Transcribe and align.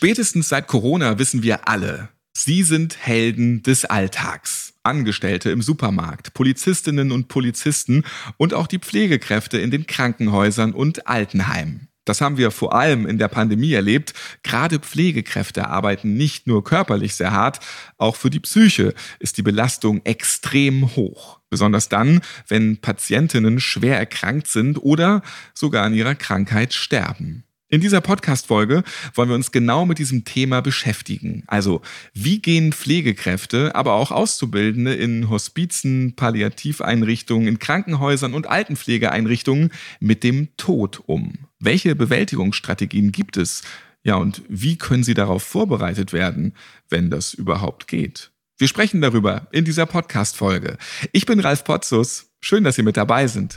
Spätestens 0.00 0.48
seit 0.48 0.66
Corona 0.66 1.18
wissen 1.18 1.42
wir 1.42 1.68
alle, 1.68 2.08
Sie 2.32 2.62
sind 2.62 2.96
Helden 3.06 3.62
des 3.62 3.84
Alltags. 3.84 4.72
Angestellte 4.82 5.50
im 5.50 5.60
Supermarkt, 5.60 6.32
Polizistinnen 6.32 7.12
und 7.12 7.28
Polizisten 7.28 8.04
und 8.38 8.54
auch 8.54 8.66
die 8.66 8.78
Pflegekräfte 8.78 9.58
in 9.58 9.70
den 9.70 9.86
Krankenhäusern 9.86 10.72
und 10.72 11.06
Altenheimen. 11.06 11.88
Das 12.06 12.22
haben 12.22 12.38
wir 12.38 12.50
vor 12.50 12.74
allem 12.74 13.04
in 13.04 13.18
der 13.18 13.28
Pandemie 13.28 13.74
erlebt. 13.74 14.14
Gerade 14.42 14.78
Pflegekräfte 14.78 15.68
arbeiten 15.68 16.14
nicht 16.14 16.46
nur 16.46 16.64
körperlich 16.64 17.14
sehr 17.14 17.32
hart, 17.32 17.60
auch 17.98 18.16
für 18.16 18.30
die 18.30 18.40
Psyche 18.40 18.94
ist 19.18 19.36
die 19.36 19.42
Belastung 19.42 20.00
extrem 20.04 20.96
hoch. 20.96 21.40
Besonders 21.50 21.90
dann, 21.90 22.22
wenn 22.48 22.78
Patientinnen 22.78 23.60
schwer 23.60 23.98
erkrankt 23.98 24.46
sind 24.46 24.82
oder 24.82 25.20
sogar 25.52 25.84
an 25.84 25.92
ihrer 25.92 26.14
Krankheit 26.14 26.72
sterben. 26.72 27.44
In 27.72 27.80
dieser 27.80 28.00
Podcast-Folge 28.00 28.82
wollen 29.14 29.28
wir 29.28 29.36
uns 29.36 29.52
genau 29.52 29.86
mit 29.86 30.00
diesem 30.00 30.24
Thema 30.24 30.60
beschäftigen. 30.60 31.44
Also, 31.46 31.82
wie 32.12 32.40
gehen 32.40 32.72
Pflegekräfte, 32.72 33.76
aber 33.76 33.92
auch 33.92 34.10
Auszubildende 34.10 34.92
in 34.92 35.30
Hospizen, 35.30 36.16
Palliativeinrichtungen, 36.16 37.46
in 37.46 37.60
Krankenhäusern 37.60 38.34
und 38.34 38.48
Altenpflegeeinrichtungen 38.48 39.70
mit 40.00 40.24
dem 40.24 40.48
Tod 40.56 41.04
um? 41.06 41.34
Welche 41.60 41.94
Bewältigungsstrategien 41.94 43.12
gibt 43.12 43.36
es? 43.36 43.62
Ja, 44.02 44.16
und 44.16 44.42
wie 44.48 44.76
können 44.76 45.04
sie 45.04 45.14
darauf 45.14 45.44
vorbereitet 45.44 46.12
werden, 46.12 46.54
wenn 46.88 47.08
das 47.08 47.34
überhaupt 47.34 47.86
geht? 47.86 48.32
Wir 48.58 48.66
sprechen 48.66 49.00
darüber 49.00 49.46
in 49.52 49.64
dieser 49.64 49.86
Podcast-Folge. 49.86 50.76
Ich 51.12 51.24
bin 51.24 51.38
Ralf 51.38 51.62
Potzus. 51.62 52.32
Schön, 52.40 52.64
dass 52.64 52.74
Sie 52.74 52.82
mit 52.82 52.96
dabei 52.96 53.28
sind. 53.28 53.56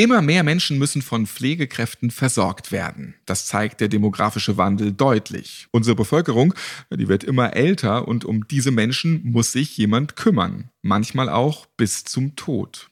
Immer 0.00 0.22
mehr 0.22 0.44
Menschen 0.44 0.78
müssen 0.78 1.02
von 1.02 1.26
Pflegekräften 1.26 2.10
versorgt 2.10 2.72
werden. 2.72 3.16
Das 3.26 3.44
zeigt 3.44 3.82
der 3.82 3.88
demografische 3.88 4.56
Wandel 4.56 4.92
deutlich. 4.92 5.66
Unsere 5.72 5.94
Bevölkerung, 5.94 6.54
die 6.88 7.06
wird 7.06 7.22
immer 7.22 7.54
älter 7.54 8.08
und 8.08 8.24
um 8.24 8.48
diese 8.48 8.70
Menschen 8.70 9.20
muss 9.24 9.52
sich 9.52 9.76
jemand 9.76 10.16
kümmern. 10.16 10.70
Manchmal 10.80 11.28
auch 11.28 11.66
bis 11.76 12.04
zum 12.04 12.34
Tod. 12.34 12.88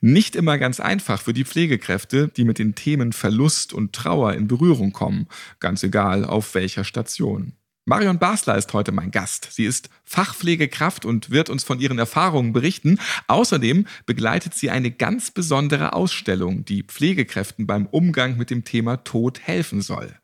Nicht 0.00 0.36
immer 0.36 0.56
ganz 0.56 0.78
einfach 0.78 1.20
für 1.20 1.32
die 1.32 1.44
Pflegekräfte, 1.44 2.28
die 2.28 2.44
mit 2.44 2.60
den 2.60 2.76
Themen 2.76 3.12
Verlust 3.12 3.72
und 3.72 3.92
Trauer 3.92 4.34
in 4.34 4.46
Berührung 4.46 4.92
kommen. 4.92 5.26
Ganz 5.58 5.82
egal 5.82 6.24
auf 6.24 6.54
welcher 6.54 6.84
Station. 6.84 7.54
Marion 7.84 8.20
Basler 8.20 8.56
ist 8.56 8.72
heute 8.74 8.92
mein 8.92 9.10
Gast. 9.10 9.48
Sie 9.50 9.64
ist 9.64 9.90
Fachpflegekraft 10.04 11.04
und 11.04 11.30
wird 11.30 11.50
uns 11.50 11.64
von 11.64 11.80
ihren 11.80 11.98
Erfahrungen 11.98 12.52
berichten. 12.52 13.00
Außerdem 13.26 13.86
begleitet 14.06 14.54
sie 14.54 14.70
eine 14.70 14.92
ganz 14.92 15.32
besondere 15.32 15.92
Ausstellung, 15.92 16.64
die 16.64 16.84
Pflegekräften 16.84 17.66
beim 17.66 17.86
Umgang 17.86 18.36
mit 18.36 18.50
dem 18.50 18.64
Thema 18.64 18.98
Tod 18.98 19.40
helfen 19.40 19.82
soll. 19.82 20.14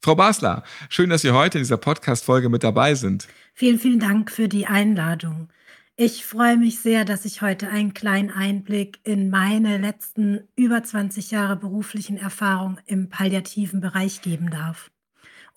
Frau 0.00 0.14
Basler, 0.14 0.62
schön, 0.88 1.10
dass 1.10 1.22
Sie 1.22 1.32
heute 1.32 1.58
in 1.58 1.64
dieser 1.64 1.76
Podcast-Folge 1.76 2.48
mit 2.48 2.62
dabei 2.62 2.94
sind. 2.94 3.26
Vielen, 3.52 3.80
vielen 3.80 3.98
Dank 3.98 4.30
für 4.30 4.46
die 4.46 4.68
Einladung. 4.68 5.48
Ich 5.96 6.24
freue 6.24 6.56
mich 6.56 6.78
sehr, 6.78 7.04
dass 7.04 7.24
ich 7.24 7.42
heute 7.42 7.68
einen 7.68 7.94
kleinen 7.94 8.30
Einblick 8.30 9.00
in 9.02 9.28
meine 9.28 9.78
letzten 9.78 10.46
über 10.54 10.84
20 10.84 11.32
Jahre 11.32 11.56
beruflichen 11.56 12.16
Erfahrung 12.16 12.78
im 12.86 13.08
palliativen 13.08 13.80
Bereich 13.80 14.22
geben 14.22 14.50
darf. 14.50 14.88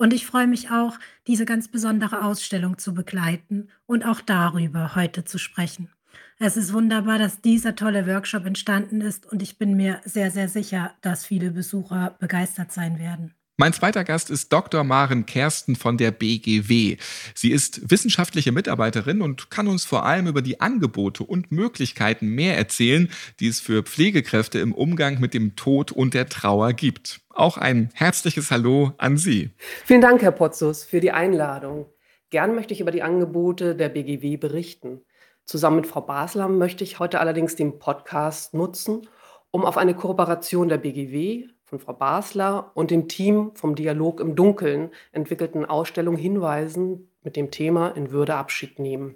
Und 0.02 0.14
ich 0.14 0.26
freue 0.26 0.48
mich 0.48 0.72
auch, 0.72 0.98
diese 1.28 1.46
ganz 1.46 1.68
besondere 1.68 2.26
Ausstellung 2.26 2.80
zu 2.80 2.96
begleiten 2.96 3.70
und 3.86 4.04
auch 4.04 4.20
darüber 4.20 4.96
heute 4.96 5.26
zu 5.26 5.38
sprechen. 5.38 5.92
Es 6.40 6.58
ist 6.58 6.74
wunderbar, 6.74 7.20
dass 7.20 7.42
dieser 7.42 7.76
tolle 7.76 8.08
Workshop 8.08 8.48
entstanden 8.48 9.02
ist 9.02 9.32
und 9.32 9.44
ich 9.44 9.60
bin 9.60 9.76
mir 9.76 10.02
sehr, 10.04 10.32
sehr 10.32 10.50
sicher, 10.50 10.96
dass 11.02 11.24
viele 11.24 11.52
Besucher 11.52 12.16
begeistert 12.18 12.72
sein 12.72 12.98
werden. 12.98 13.36
Mein 13.62 13.74
zweiter 13.74 14.04
Gast 14.04 14.32
ist 14.32 14.52
Dr. 14.52 14.84
Maren 14.84 15.28
Kersten 15.28 15.76
von 15.76 15.96
der 15.96 16.10
BGW. 16.10 16.98
Sie 17.36 17.52
ist 17.52 17.92
wissenschaftliche 17.92 18.52
Mitarbeiterin 18.52 19.22
und 19.22 19.52
kann 19.52 19.68
uns 19.68 19.86
vor 19.86 20.04
allem 20.04 20.26
über 20.26 20.42
die 20.42 20.62
Angebote 20.62 21.24
und 21.24 21.52
Möglichkeiten 21.52 22.30
mehr 22.30 22.58
erzählen, 22.58 23.12
die 23.40 23.48
es 23.48 23.60
für 23.60 23.84
Pflegekräfte 23.84 24.58
im 24.58 24.74
Umgang 24.74 25.20
mit 25.20 25.36
dem 25.36 25.56
Tod 25.56 25.92
und 25.92 26.16
der 26.16 26.28
Trauer 26.28 26.74
gibt. 26.74 27.22
Auch 27.30 27.60
ein 27.60 27.92
herzliches 27.94 28.50
Hallo 28.50 28.94
an 28.98 29.18
Sie. 29.18 29.52
Vielen 29.86 30.02
Dank, 30.02 30.24
Herr 30.24 30.32
Potzus, 30.32 30.84
für 30.84 31.00
die 31.00 31.12
Einladung. 31.12 31.86
Gern 32.32 32.56
möchte 32.56 32.74
ich 32.74 32.82
über 32.82 32.90
die 32.90 33.04
Angebote 33.04 33.76
der 33.76 33.90
BGW 33.90 34.38
berichten. 34.38 35.02
Zusammen 35.46 35.76
mit 35.76 35.86
Frau 35.86 36.02
Basler 36.02 36.48
möchte 36.48 36.84
ich 36.84 36.98
heute 36.98 37.20
allerdings 37.20 37.56
den 37.56 37.78
Podcast 37.78 38.56
nutzen, 38.56 39.08
um 39.52 39.66
auf 39.66 39.78
eine 39.78 39.94
Kooperation 39.94 40.68
der 40.68 40.80
BGW, 40.80 41.46
von 41.72 41.80
Frau 41.80 41.94
Basler 41.94 42.72
und 42.74 42.92
dem 42.92 43.08
Team 43.08 43.52
vom 43.56 43.76
Dialog 43.76 44.20
im 44.20 44.36
Dunkeln 44.36 44.92
entwickelten 45.14 45.64
Ausstellung 45.64 46.18
hinweisen 46.18 47.10
mit 47.24 47.38
dem 47.38 47.50
Thema 47.50 47.96
In 47.96 48.12
Würde 48.12 48.36
Abschied 48.36 48.78
nehmen. 48.78 49.16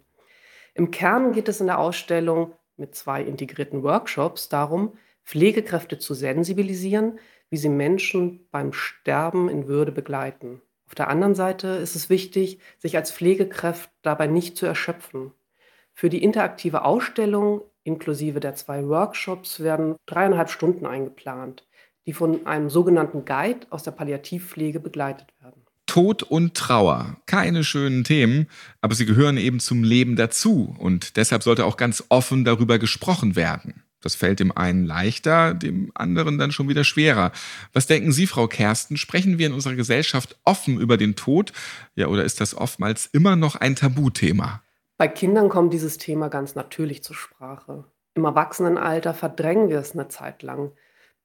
Im 0.73 0.89
Kern 0.89 1.33
geht 1.33 1.49
es 1.49 1.59
in 1.59 1.67
der 1.67 1.79
Ausstellung 1.79 2.53
mit 2.77 2.95
zwei 2.95 3.21
integrierten 3.21 3.83
Workshops 3.83 4.47
darum, 4.47 4.93
Pflegekräfte 5.25 5.99
zu 5.99 6.13
sensibilisieren, 6.13 7.19
wie 7.49 7.57
sie 7.57 7.67
Menschen 7.67 8.47
beim 8.51 8.71
Sterben 8.71 9.49
in 9.49 9.67
Würde 9.67 9.91
begleiten. 9.91 10.61
Auf 10.87 10.95
der 10.95 11.09
anderen 11.09 11.35
Seite 11.35 11.67
ist 11.67 11.97
es 11.97 12.09
wichtig, 12.09 12.59
sich 12.77 12.95
als 12.95 13.11
Pflegekraft 13.11 13.91
dabei 14.01 14.27
nicht 14.27 14.55
zu 14.55 14.65
erschöpfen. 14.65 15.33
Für 15.93 16.07
die 16.07 16.23
interaktive 16.23 16.85
Ausstellung 16.85 17.63
inklusive 17.83 18.39
der 18.39 18.55
zwei 18.55 18.87
Workshops 18.87 19.59
werden 19.59 19.97
dreieinhalb 20.05 20.49
Stunden 20.49 20.85
eingeplant 20.85 21.67
die 22.05 22.13
von 22.13 22.45
einem 22.45 22.69
sogenannten 22.69 23.25
Guide 23.25 23.67
aus 23.69 23.83
der 23.83 23.91
Palliativpflege 23.91 24.79
begleitet 24.79 25.27
werden. 25.41 25.61
Tod 25.85 26.23
und 26.23 26.55
Trauer, 26.55 27.17
keine 27.25 27.63
schönen 27.63 28.03
Themen, 28.03 28.47
aber 28.81 28.95
sie 28.95 29.05
gehören 29.05 29.37
eben 29.37 29.59
zum 29.59 29.83
Leben 29.83 30.15
dazu 30.15 30.75
und 30.79 31.15
deshalb 31.15 31.43
sollte 31.43 31.65
auch 31.65 31.77
ganz 31.77 32.03
offen 32.09 32.43
darüber 32.43 32.79
gesprochen 32.79 33.35
werden. 33.35 33.83
Das 34.01 34.13
fällt 34.13 34.39
dem 34.39 34.55
einen 34.55 34.85
leichter, 34.85 35.55
dem 35.55 35.91
anderen 35.95 36.37
dann 36.37 36.51
schon 36.51 36.69
wieder 36.69 36.83
schwerer. 36.83 37.31
Was 37.73 37.87
denken 37.87 38.11
Sie, 38.11 38.27
Frau 38.27 38.47
Kersten? 38.47 38.97
Sprechen 38.97 39.39
wir 39.39 39.47
in 39.47 39.53
unserer 39.53 39.73
Gesellschaft 39.73 40.37
offen 40.43 40.79
über 40.79 40.97
den 40.97 41.15
Tod? 41.15 41.53
Ja, 41.95 42.07
oder 42.07 42.23
ist 42.23 42.39
das 42.39 42.55
oftmals 42.55 43.07
immer 43.07 43.35
noch 43.35 43.55
ein 43.55 43.75
Tabuthema? 43.75 44.61
Bei 44.97 45.07
Kindern 45.07 45.49
kommt 45.49 45.73
dieses 45.73 45.97
Thema 45.97 46.29
ganz 46.29 46.53
natürlich 46.53 47.03
zur 47.03 47.15
Sprache. 47.15 47.85
Im 48.13 48.25
Erwachsenenalter 48.25 49.13
verdrängen 49.13 49.69
wir 49.69 49.79
es 49.79 49.93
eine 49.93 50.07
Zeit 50.07 50.43
lang 50.43 50.71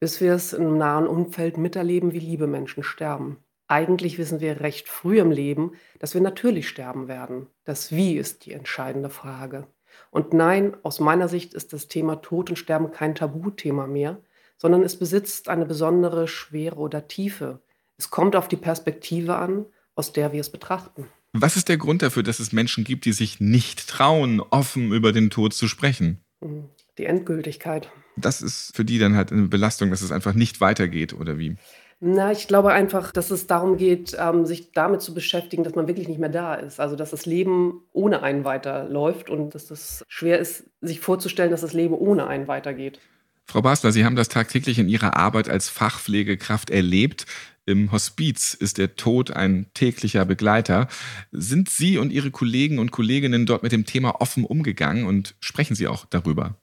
bis 0.00 0.20
wir 0.20 0.32
es 0.32 0.52
im 0.52 0.78
nahen 0.78 1.06
Umfeld 1.06 1.58
miterleben, 1.58 2.12
wie 2.12 2.18
liebe 2.18 2.46
Menschen 2.46 2.82
sterben. 2.82 3.36
Eigentlich 3.68 4.18
wissen 4.18 4.40
wir 4.40 4.60
recht 4.60 4.88
früh 4.88 5.20
im 5.20 5.30
Leben, 5.30 5.74
dass 6.00 6.14
wir 6.14 6.20
natürlich 6.20 6.68
sterben 6.68 7.06
werden. 7.06 7.46
Das 7.64 7.92
Wie 7.92 8.16
ist 8.16 8.44
die 8.44 8.52
entscheidende 8.52 9.10
Frage. 9.10 9.68
Und 10.10 10.32
nein, 10.32 10.76
aus 10.82 10.98
meiner 10.98 11.28
Sicht 11.28 11.54
ist 11.54 11.72
das 11.72 11.86
Thema 11.86 12.16
Tod 12.16 12.50
und 12.50 12.56
Sterben 12.56 12.90
kein 12.90 13.14
Tabuthema 13.14 13.86
mehr, 13.86 14.20
sondern 14.56 14.82
es 14.82 14.98
besitzt 14.98 15.48
eine 15.48 15.66
besondere 15.66 16.26
Schwere 16.26 16.76
oder 16.76 17.06
Tiefe. 17.06 17.60
Es 17.96 18.10
kommt 18.10 18.34
auf 18.34 18.48
die 18.48 18.56
Perspektive 18.56 19.36
an, 19.36 19.66
aus 19.94 20.12
der 20.12 20.32
wir 20.32 20.40
es 20.40 20.50
betrachten. 20.50 21.06
Was 21.32 21.56
ist 21.56 21.68
der 21.68 21.76
Grund 21.76 22.02
dafür, 22.02 22.24
dass 22.24 22.40
es 22.40 22.52
Menschen 22.52 22.82
gibt, 22.82 23.04
die 23.04 23.12
sich 23.12 23.38
nicht 23.38 23.88
trauen, 23.88 24.40
offen 24.40 24.92
über 24.92 25.12
den 25.12 25.30
Tod 25.30 25.54
zu 25.54 25.68
sprechen? 25.68 26.24
Hm, 26.40 26.68
die 26.98 27.04
Endgültigkeit 27.04 27.90
das 28.16 28.42
ist 28.42 28.76
für 28.76 28.84
die 28.84 28.98
dann 28.98 29.16
halt 29.16 29.32
eine 29.32 29.48
Belastung, 29.48 29.90
dass 29.90 30.02
es 30.02 30.12
einfach 30.12 30.34
nicht 30.34 30.60
weitergeht 30.60 31.14
oder 31.14 31.38
wie? 31.38 31.56
Na, 32.02 32.32
ich 32.32 32.48
glaube 32.48 32.72
einfach, 32.72 33.12
dass 33.12 33.30
es 33.30 33.46
darum 33.46 33.76
geht, 33.76 34.16
ähm, 34.18 34.46
sich 34.46 34.72
damit 34.72 35.02
zu 35.02 35.12
beschäftigen, 35.12 35.64
dass 35.64 35.74
man 35.74 35.86
wirklich 35.86 36.08
nicht 36.08 36.18
mehr 36.18 36.30
da 36.30 36.54
ist. 36.54 36.80
Also, 36.80 36.96
dass 36.96 37.10
das 37.10 37.26
Leben 37.26 37.82
ohne 37.92 38.22
einen 38.22 38.44
weiterläuft 38.44 39.28
und 39.28 39.54
dass 39.54 39.70
es 39.70 40.02
schwer 40.08 40.38
ist, 40.38 40.64
sich 40.80 41.00
vorzustellen, 41.00 41.50
dass 41.50 41.60
das 41.60 41.74
Leben 41.74 41.94
ohne 41.94 42.26
einen 42.26 42.48
weitergeht. 42.48 42.98
Frau 43.44 43.60
Basler, 43.60 43.92
Sie 43.92 44.04
haben 44.04 44.16
das 44.16 44.28
tagtäglich 44.28 44.78
in 44.78 44.88
Ihrer 44.88 45.16
Arbeit 45.16 45.50
als 45.50 45.68
Fachpflegekraft 45.68 46.70
erlebt. 46.70 47.26
Im 47.66 47.92
Hospiz 47.92 48.54
ist 48.54 48.78
der 48.78 48.96
Tod 48.96 49.32
ein 49.32 49.66
täglicher 49.74 50.24
Begleiter. 50.24 50.88
Sind 51.32 51.68
Sie 51.68 51.98
und 51.98 52.12
Ihre 52.12 52.30
Kollegen 52.30 52.78
und 52.78 52.92
Kolleginnen 52.92 53.44
dort 53.44 53.62
mit 53.62 53.72
dem 53.72 53.84
Thema 53.84 54.22
offen 54.22 54.44
umgegangen 54.44 55.04
und 55.04 55.34
sprechen 55.40 55.74
Sie 55.74 55.86
auch 55.86 56.06
darüber? 56.06 56.56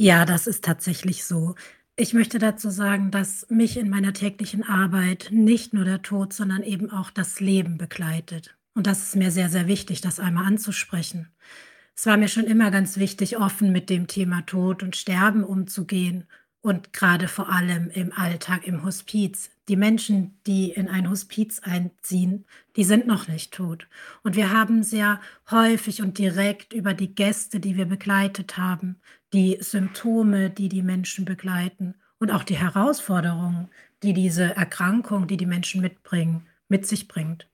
Ja, 0.00 0.24
das 0.24 0.46
ist 0.46 0.64
tatsächlich 0.64 1.24
so. 1.24 1.56
Ich 1.96 2.14
möchte 2.14 2.38
dazu 2.38 2.70
sagen, 2.70 3.10
dass 3.10 3.44
mich 3.50 3.76
in 3.76 3.90
meiner 3.90 4.12
täglichen 4.12 4.62
Arbeit 4.62 5.30
nicht 5.32 5.74
nur 5.74 5.84
der 5.84 6.02
Tod, 6.02 6.32
sondern 6.32 6.62
eben 6.62 6.88
auch 6.92 7.10
das 7.10 7.40
Leben 7.40 7.78
begleitet. 7.78 8.56
Und 8.74 8.86
das 8.86 9.02
ist 9.02 9.16
mir 9.16 9.32
sehr, 9.32 9.48
sehr 9.48 9.66
wichtig, 9.66 10.00
das 10.00 10.20
einmal 10.20 10.46
anzusprechen. 10.46 11.32
Es 11.96 12.06
war 12.06 12.16
mir 12.16 12.28
schon 12.28 12.44
immer 12.44 12.70
ganz 12.70 12.96
wichtig, 12.96 13.38
offen 13.38 13.72
mit 13.72 13.90
dem 13.90 14.06
Thema 14.06 14.42
Tod 14.46 14.84
und 14.84 14.94
Sterben 14.94 15.42
umzugehen 15.42 16.28
und 16.60 16.92
gerade 16.92 17.26
vor 17.26 17.50
allem 17.52 17.90
im 17.90 18.12
Alltag 18.12 18.68
im 18.68 18.84
Hospiz. 18.84 19.50
Die 19.68 19.76
Menschen, 19.76 20.38
die 20.46 20.70
in 20.70 20.88
ein 20.88 21.10
Hospiz 21.10 21.58
einziehen, 21.64 22.46
die 22.76 22.84
sind 22.84 23.08
noch 23.08 23.26
nicht 23.26 23.52
tot. 23.52 23.88
Und 24.22 24.36
wir 24.36 24.52
haben 24.52 24.84
sehr 24.84 25.20
häufig 25.50 26.02
und 26.02 26.18
direkt 26.18 26.72
über 26.72 26.94
die 26.94 27.14
Gäste, 27.16 27.58
die 27.58 27.76
wir 27.76 27.86
begleitet 27.86 28.56
haben, 28.58 29.00
die 29.32 29.58
Symptome, 29.60 30.50
die 30.50 30.68
die 30.68 30.82
Menschen 30.82 31.24
begleiten 31.24 31.94
und 32.18 32.30
auch 32.30 32.44
die 32.44 32.56
Herausforderungen, 32.56 33.68
die 34.02 34.12
diese 34.12 34.56
Erkrankung, 34.56 35.26
die 35.26 35.36
die 35.36 35.46
Menschen 35.46 35.80
mitbringen, 35.80 36.46
mit 36.68 36.86
sich 36.86 37.08
bringt. 37.08 37.48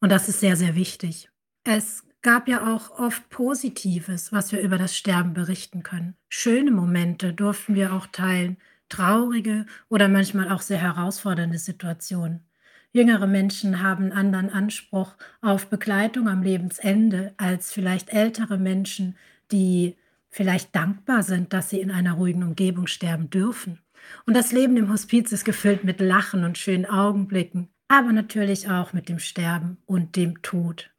Und 0.00 0.10
das 0.10 0.28
ist 0.28 0.40
sehr, 0.40 0.56
sehr 0.56 0.74
wichtig. 0.74 1.28
Es 1.64 2.04
gab 2.22 2.48
ja 2.48 2.74
auch 2.74 2.98
oft 2.98 3.28
Positives, 3.30 4.32
was 4.32 4.52
wir 4.52 4.60
über 4.60 4.78
das 4.78 4.96
Sterben 4.96 5.34
berichten 5.34 5.82
können. 5.82 6.16
Schöne 6.28 6.70
Momente 6.70 7.32
durften 7.32 7.74
wir 7.74 7.92
auch 7.92 8.06
teilen, 8.06 8.56
traurige 8.88 9.66
oder 9.88 10.08
manchmal 10.08 10.50
auch 10.50 10.62
sehr 10.62 10.78
herausfordernde 10.78 11.58
Situationen. 11.58 12.44
Jüngere 12.92 13.26
Menschen 13.26 13.82
haben 13.82 14.04
einen 14.04 14.12
anderen 14.12 14.50
Anspruch 14.50 15.14
auf 15.40 15.68
Begleitung 15.68 16.28
am 16.28 16.42
Lebensende 16.42 17.32
als 17.36 17.72
vielleicht 17.72 18.10
ältere 18.10 18.58
Menschen, 18.58 19.16
die 19.52 19.96
vielleicht 20.30 20.74
dankbar 20.74 21.22
sind, 21.22 21.52
dass 21.52 21.70
sie 21.70 21.80
in 21.80 21.90
einer 21.90 22.12
ruhigen 22.12 22.42
Umgebung 22.42 22.86
sterben 22.86 23.30
dürfen. 23.30 23.80
Und 24.26 24.34
das 24.34 24.52
Leben 24.52 24.76
im 24.76 24.90
Hospiz 24.90 25.32
ist 25.32 25.44
gefüllt 25.44 25.84
mit 25.84 26.00
Lachen 26.00 26.44
und 26.44 26.56
schönen 26.56 26.86
Augenblicken, 26.86 27.68
aber 27.88 28.12
natürlich 28.12 28.68
auch 28.68 28.92
mit 28.92 29.08
dem 29.08 29.18
Sterben 29.18 29.78
und 29.86 30.16
dem 30.16 30.40
Tod. 30.42 30.90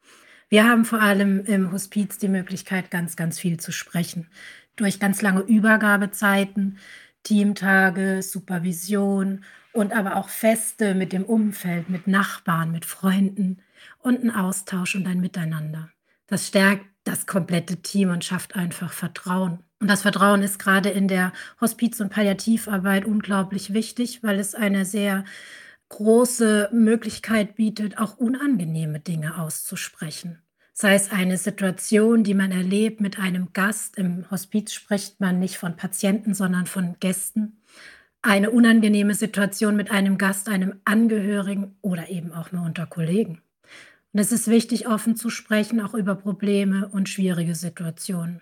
Wir 0.49 0.65
haben 0.65 0.83
vor 0.83 1.01
allem 1.01 1.45
im 1.45 1.71
Hospiz 1.71 2.17
die 2.17 2.27
Möglichkeit, 2.27 2.91
ganz, 2.91 3.15
ganz 3.15 3.39
viel 3.39 3.57
zu 3.57 3.71
sprechen. 3.71 4.27
Durch 4.75 4.99
ganz 4.99 5.21
lange 5.21 5.41
Übergabezeiten, 5.41 6.77
Teamtage, 7.23 8.21
Supervision 8.21 9.45
und 9.71 9.93
aber 9.93 10.17
auch 10.17 10.27
Feste 10.27 10.93
mit 10.93 11.13
dem 11.13 11.23
Umfeld, 11.23 11.89
mit 11.89 12.07
Nachbarn, 12.07 12.71
mit 12.71 12.83
Freunden 12.83 13.61
und 13.99 14.23
ein 14.23 14.31
Austausch 14.31 14.95
und 14.95 15.07
ein 15.07 15.21
Miteinander. 15.21 15.89
Das 16.27 16.47
stärkt 16.47 16.85
das 17.11 17.27
komplette 17.27 17.77
Team 17.77 18.09
und 18.09 18.23
schafft 18.23 18.55
einfach 18.55 18.93
Vertrauen. 18.93 19.59
Und 19.79 19.89
das 19.89 20.03
Vertrauen 20.03 20.41
ist 20.43 20.59
gerade 20.59 20.89
in 20.89 21.07
der 21.07 21.33
Hospiz- 21.59 21.99
und 21.99 22.09
Palliativarbeit 22.09 23.05
unglaublich 23.05 23.73
wichtig, 23.73 24.23
weil 24.23 24.39
es 24.39 24.55
eine 24.55 24.85
sehr 24.85 25.25
große 25.89 26.69
Möglichkeit 26.71 27.55
bietet, 27.55 27.97
auch 27.97 28.17
unangenehme 28.17 28.99
Dinge 29.01 29.37
auszusprechen. 29.37 30.41
Sei 30.71 30.95
es 30.95 31.11
eine 31.11 31.37
Situation, 31.37 32.23
die 32.23 32.33
man 32.33 32.51
erlebt 32.51 33.01
mit 33.01 33.19
einem 33.19 33.51
Gast, 33.51 33.97
im 33.97 34.29
Hospiz 34.31 34.71
spricht 34.71 35.19
man 35.19 35.37
nicht 35.37 35.57
von 35.57 35.75
Patienten, 35.75 36.33
sondern 36.33 36.65
von 36.65 36.95
Gästen, 37.01 37.57
eine 38.21 38.51
unangenehme 38.51 39.15
Situation 39.15 39.75
mit 39.75 39.91
einem 39.91 40.17
Gast, 40.17 40.47
einem 40.47 40.79
Angehörigen 40.85 41.75
oder 41.81 42.09
eben 42.09 42.31
auch 42.31 42.53
nur 42.53 42.63
unter 42.63 42.85
Kollegen. 42.85 43.41
Und 44.13 44.19
es 44.19 44.31
ist 44.31 44.47
wichtig, 44.47 44.87
offen 44.87 45.15
zu 45.15 45.29
sprechen, 45.29 45.81
auch 45.81 45.93
über 45.93 46.15
Probleme 46.15 46.89
und 46.89 47.07
schwierige 47.07 47.55
Situationen. 47.55 48.41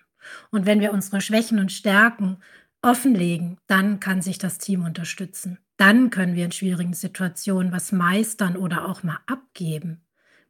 Und 0.52 0.66
wenn 0.66 0.80
wir 0.80 0.92
unsere 0.92 1.22
Schwächen 1.22 1.60
und 1.60 1.72
Stärken 1.72 2.38
offenlegen, 2.82 3.58
dann 3.68 4.00
kann 4.00 4.22
sich 4.22 4.38
das 4.38 4.58
Team 4.58 4.84
unterstützen. 4.84 5.60
Dann 5.78 6.10
können 6.10 6.36
wir 6.36 6.46
in 6.46 6.52
schwierigen 6.52 6.94
Situationen 6.94 7.72
was 7.72 7.92
meistern 7.92 8.58
oder 8.58 8.88
auch 8.88 9.04
mal 9.04 9.20
abgeben. 9.28 10.02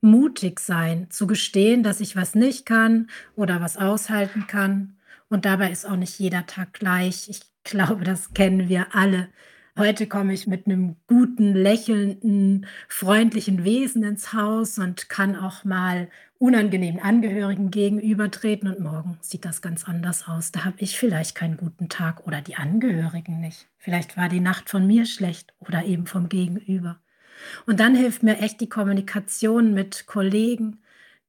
Mutig 0.02 0.60
sein, 0.60 1.12
zu 1.12 1.28
gestehen, 1.28 1.84
dass 1.84 2.00
ich 2.00 2.16
was 2.16 2.34
nicht 2.34 2.66
kann 2.66 3.10
oder 3.36 3.62
was 3.62 3.78
aushalten 3.78 4.48
kann. 4.48 4.98
Und 5.28 5.46
dabei 5.46 5.72
ist 5.72 5.86
auch 5.86 5.98
nicht 5.98 6.18
jeder 6.18 6.46
Tag 6.46 6.74
gleich. 6.74 7.30
Ich 7.30 7.42
glaube, 7.64 8.04
das 8.04 8.34
kennen 8.34 8.70
wir 8.70 8.96
alle. 8.96 9.30
Heute 9.80 10.08
komme 10.08 10.34
ich 10.34 10.46
mit 10.46 10.66
einem 10.66 10.98
guten, 11.08 11.54
lächelnden, 11.54 12.66
freundlichen 12.90 13.64
Wesen 13.64 14.04
ins 14.04 14.34
Haus 14.34 14.78
und 14.78 15.08
kann 15.08 15.38
auch 15.38 15.64
mal 15.64 16.10
unangenehmen 16.38 17.02
Angehörigen 17.02 17.72
gegenübertreten 17.72 18.68
und 18.68 18.82
morgen 18.82 19.18
sieht 19.22 19.46
das 19.46 19.62
ganz 19.62 19.86
anders 19.88 20.28
aus. 20.28 20.52
Da 20.52 20.66
habe 20.66 20.76
ich 20.80 21.00
vielleicht 21.00 21.34
keinen 21.34 21.56
guten 21.56 21.88
Tag 21.88 22.28
oder 22.28 22.42
die 22.42 22.58
Angehörigen 22.58 23.40
nicht. 23.40 23.70
Vielleicht 23.78 24.18
war 24.18 24.28
die 24.28 24.42
Nacht 24.42 24.70
von 24.70 24.86
mir 24.86 25.06
schlecht 25.06 25.54
oder 25.62 25.86
eben 25.86 26.08
vom 26.08 26.28
Gegenüber. 26.28 27.00
Und 27.66 27.80
dann 27.80 27.96
hilft 27.96 28.22
mir 28.22 28.40
echt 28.40 28.60
die 28.60 28.68
Kommunikation 28.68 29.74
mit 29.74 30.08
Kollegen, 30.08 30.80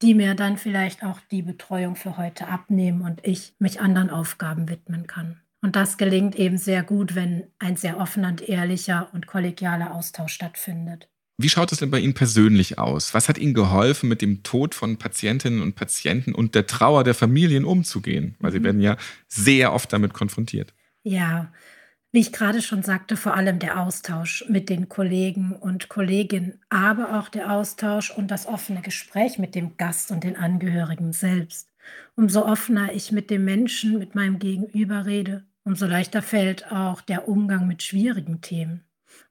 die 0.02 0.14
mir 0.14 0.34
dann 0.34 0.56
vielleicht 0.56 1.04
auch 1.04 1.20
die 1.30 1.42
Betreuung 1.42 1.94
für 1.94 2.16
heute 2.16 2.48
abnehmen 2.48 3.02
und 3.02 3.24
ich 3.24 3.54
mich 3.60 3.80
anderen 3.80 4.10
Aufgaben 4.10 4.68
widmen 4.68 5.06
kann. 5.06 5.40
Und 5.62 5.76
das 5.76 5.98
gelingt 5.98 6.36
eben 6.36 6.56
sehr 6.56 6.82
gut, 6.82 7.14
wenn 7.14 7.44
ein 7.58 7.76
sehr 7.76 7.98
offener 7.98 8.28
und 8.28 8.48
ehrlicher 8.48 9.10
und 9.12 9.26
kollegialer 9.26 9.94
Austausch 9.94 10.32
stattfindet. 10.32 11.08
Wie 11.42 11.48
schaut 11.48 11.72
es 11.72 11.78
denn 11.78 11.90
bei 11.90 12.00
Ihnen 12.00 12.14
persönlich 12.14 12.78
aus? 12.78 13.14
Was 13.14 13.28
hat 13.28 13.38
Ihnen 13.38 13.54
geholfen, 13.54 14.08
mit 14.08 14.20
dem 14.20 14.42
Tod 14.42 14.74
von 14.74 14.98
Patientinnen 14.98 15.62
und 15.62 15.74
Patienten 15.74 16.34
und 16.34 16.54
der 16.54 16.66
Trauer 16.66 17.02
der 17.02 17.14
Familien 17.14 17.64
umzugehen? 17.64 18.36
Weil 18.40 18.52
Sie 18.52 18.60
mhm. 18.60 18.64
werden 18.64 18.80
ja 18.80 18.96
sehr 19.26 19.72
oft 19.72 19.92
damit 19.92 20.12
konfrontiert. 20.12 20.74
Ja, 21.02 21.50
wie 22.12 22.20
ich 22.20 22.32
gerade 22.32 22.60
schon 22.60 22.82
sagte, 22.82 23.16
vor 23.16 23.34
allem 23.34 23.58
der 23.58 23.80
Austausch 23.80 24.44
mit 24.48 24.68
den 24.68 24.88
Kollegen 24.88 25.52
und 25.52 25.88
Kolleginnen, 25.88 26.60
aber 26.68 27.18
auch 27.18 27.28
der 27.28 27.52
Austausch 27.52 28.10
und 28.10 28.30
das 28.30 28.46
offene 28.46 28.82
Gespräch 28.82 29.38
mit 29.38 29.54
dem 29.54 29.76
Gast 29.76 30.10
und 30.10 30.24
den 30.24 30.36
Angehörigen 30.36 31.12
selbst. 31.12 31.68
Umso 32.16 32.44
offener 32.44 32.92
ich 32.92 33.12
mit 33.12 33.30
dem 33.30 33.44
Menschen, 33.44 33.98
mit 33.98 34.14
meinem 34.14 34.38
Gegenüber 34.38 35.06
rede, 35.06 35.46
Umso 35.70 35.86
leichter 35.86 36.20
fällt 36.20 36.72
auch 36.72 37.00
der 37.00 37.28
Umgang 37.28 37.68
mit 37.68 37.84
schwierigen 37.84 38.40
Themen. 38.40 38.82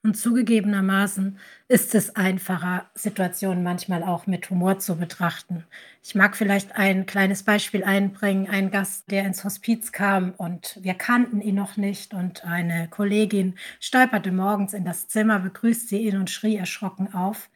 Und 0.04 0.16
zugegebenermaßen 0.16 1.38
ist 1.68 1.94
es 1.96 2.16
einfacher, 2.16 2.90
Situationen 2.96 3.62
manchmal 3.62 4.04
auch 4.04 4.26
mit 4.26 4.50
Humor 4.50 4.80
zu 4.80 4.96
betrachten. 4.96 5.66
Ich 6.02 6.16
mag 6.16 6.38
vielleicht 6.38 6.78
ein 6.78 7.06
kleines 7.06 7.44
Beispiel 7.44 7.84
einbringen. 7.84 8.48
Ein 8.50 8.72
Gast, 8.72 9.12
der 9.12 9.26
ins 9.26 9.44
Hospiz 9.44 9.92
kam 9.92 10.32
und 10.38 10.80
wir 10.82 10.94
kannten 10.94 11.42
ihn 11.42 11.56
noch 11.56 11.76
nicht 11.76 12.14
und 12.14 12.46
eine 12.46 12.88
Kollegin 12.88 13.56
stolperte 13.82 14.32
morgens 14.32 14.74
in 14.74 14.86
das 14.86 15.10
Zimmer, 15.10 15.40
begrüßte 15.40 15.98
ihn 15.98 16.16
und 16.16 16.30
schrie 16.30 16.56
erschrocken 16.56 17.14
auf 17.14 17.50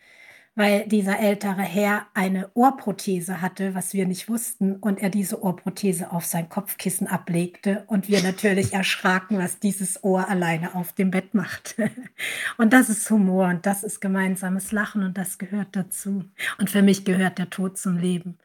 weil 0.56 0.88
dieser 0.88 1.20
ältere 1.20 1.64
Herr 1.64 2.06
eine 2.14 2.52
Ohrprothese 2.54 3.42
hatte, 3.42 3.74
was 3.74 3.94
wir 3.94 4.06
nicht 4.06 4.30
wussten, 4.30 4.76
und 4.76 5.00
er 5.02 5.10
diese 5.10 5.42
Ohrprothese 5.42 6.12
auf 6.12 6.26
sein 6.26 6.48
Kopfkissen 6.48 7.08
ablegte 7.08 7.84
und 7.88 8.08
wir 8.08 8.22
natürlich 8.22 8.74
erschraken, 8.74 9.40
was 9.40 9.60
dieses 9.60 10.04
Ohr 10.04 10.30
alleine 10.30 10.76
auf 10.76 10.94
dem 10.94 11.10
Bett 11.10 11.34
macht. 11.34 11.76
Und 12.58 12.72
das 12.74 12.90
ist 12.90 13.10
Humor 13.10 13.48
und 13.48 13.66
das 13.66 13.84
ist 13.84 14.00
gemeinsames 14.00 14.72
Lachen 14.72 15.04
und 15.04 15.18
das 15.18 15.38
gehört 15.38 15.76
dazu. 15.76 16.24
Und 16.60 16.70
für 16.70 16.82
mich 16.82 17.04
gehört 17.06 17.38
der 17.40 17.50
Tod 17.50 17.78
zum 17.78 17.98
Leben. 17.98 18.38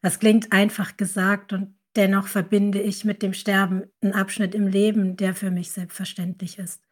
Das 0.00 0.20
klingt 0.20 0.52
einfach 0.52 0.96
gesagt 0.96 1.52
und 1.52 1.74
dennoch 1.96 2.28
verbinde 2.28 2.80
ich 2.80 3.04
mit 3.04 3.22
dem 3.22 3.34
Sterben 3.34 3.84
einen 4.00 4.12
Abschnitt 4.12 4.54
im 4.54 4.68
Leben, 4.68 5.16
der 5.16 5.34
für 5.34 5.50
mich 5.50 5.72
selbstverständlich 5.72 6.58
ist. 6.58 6.82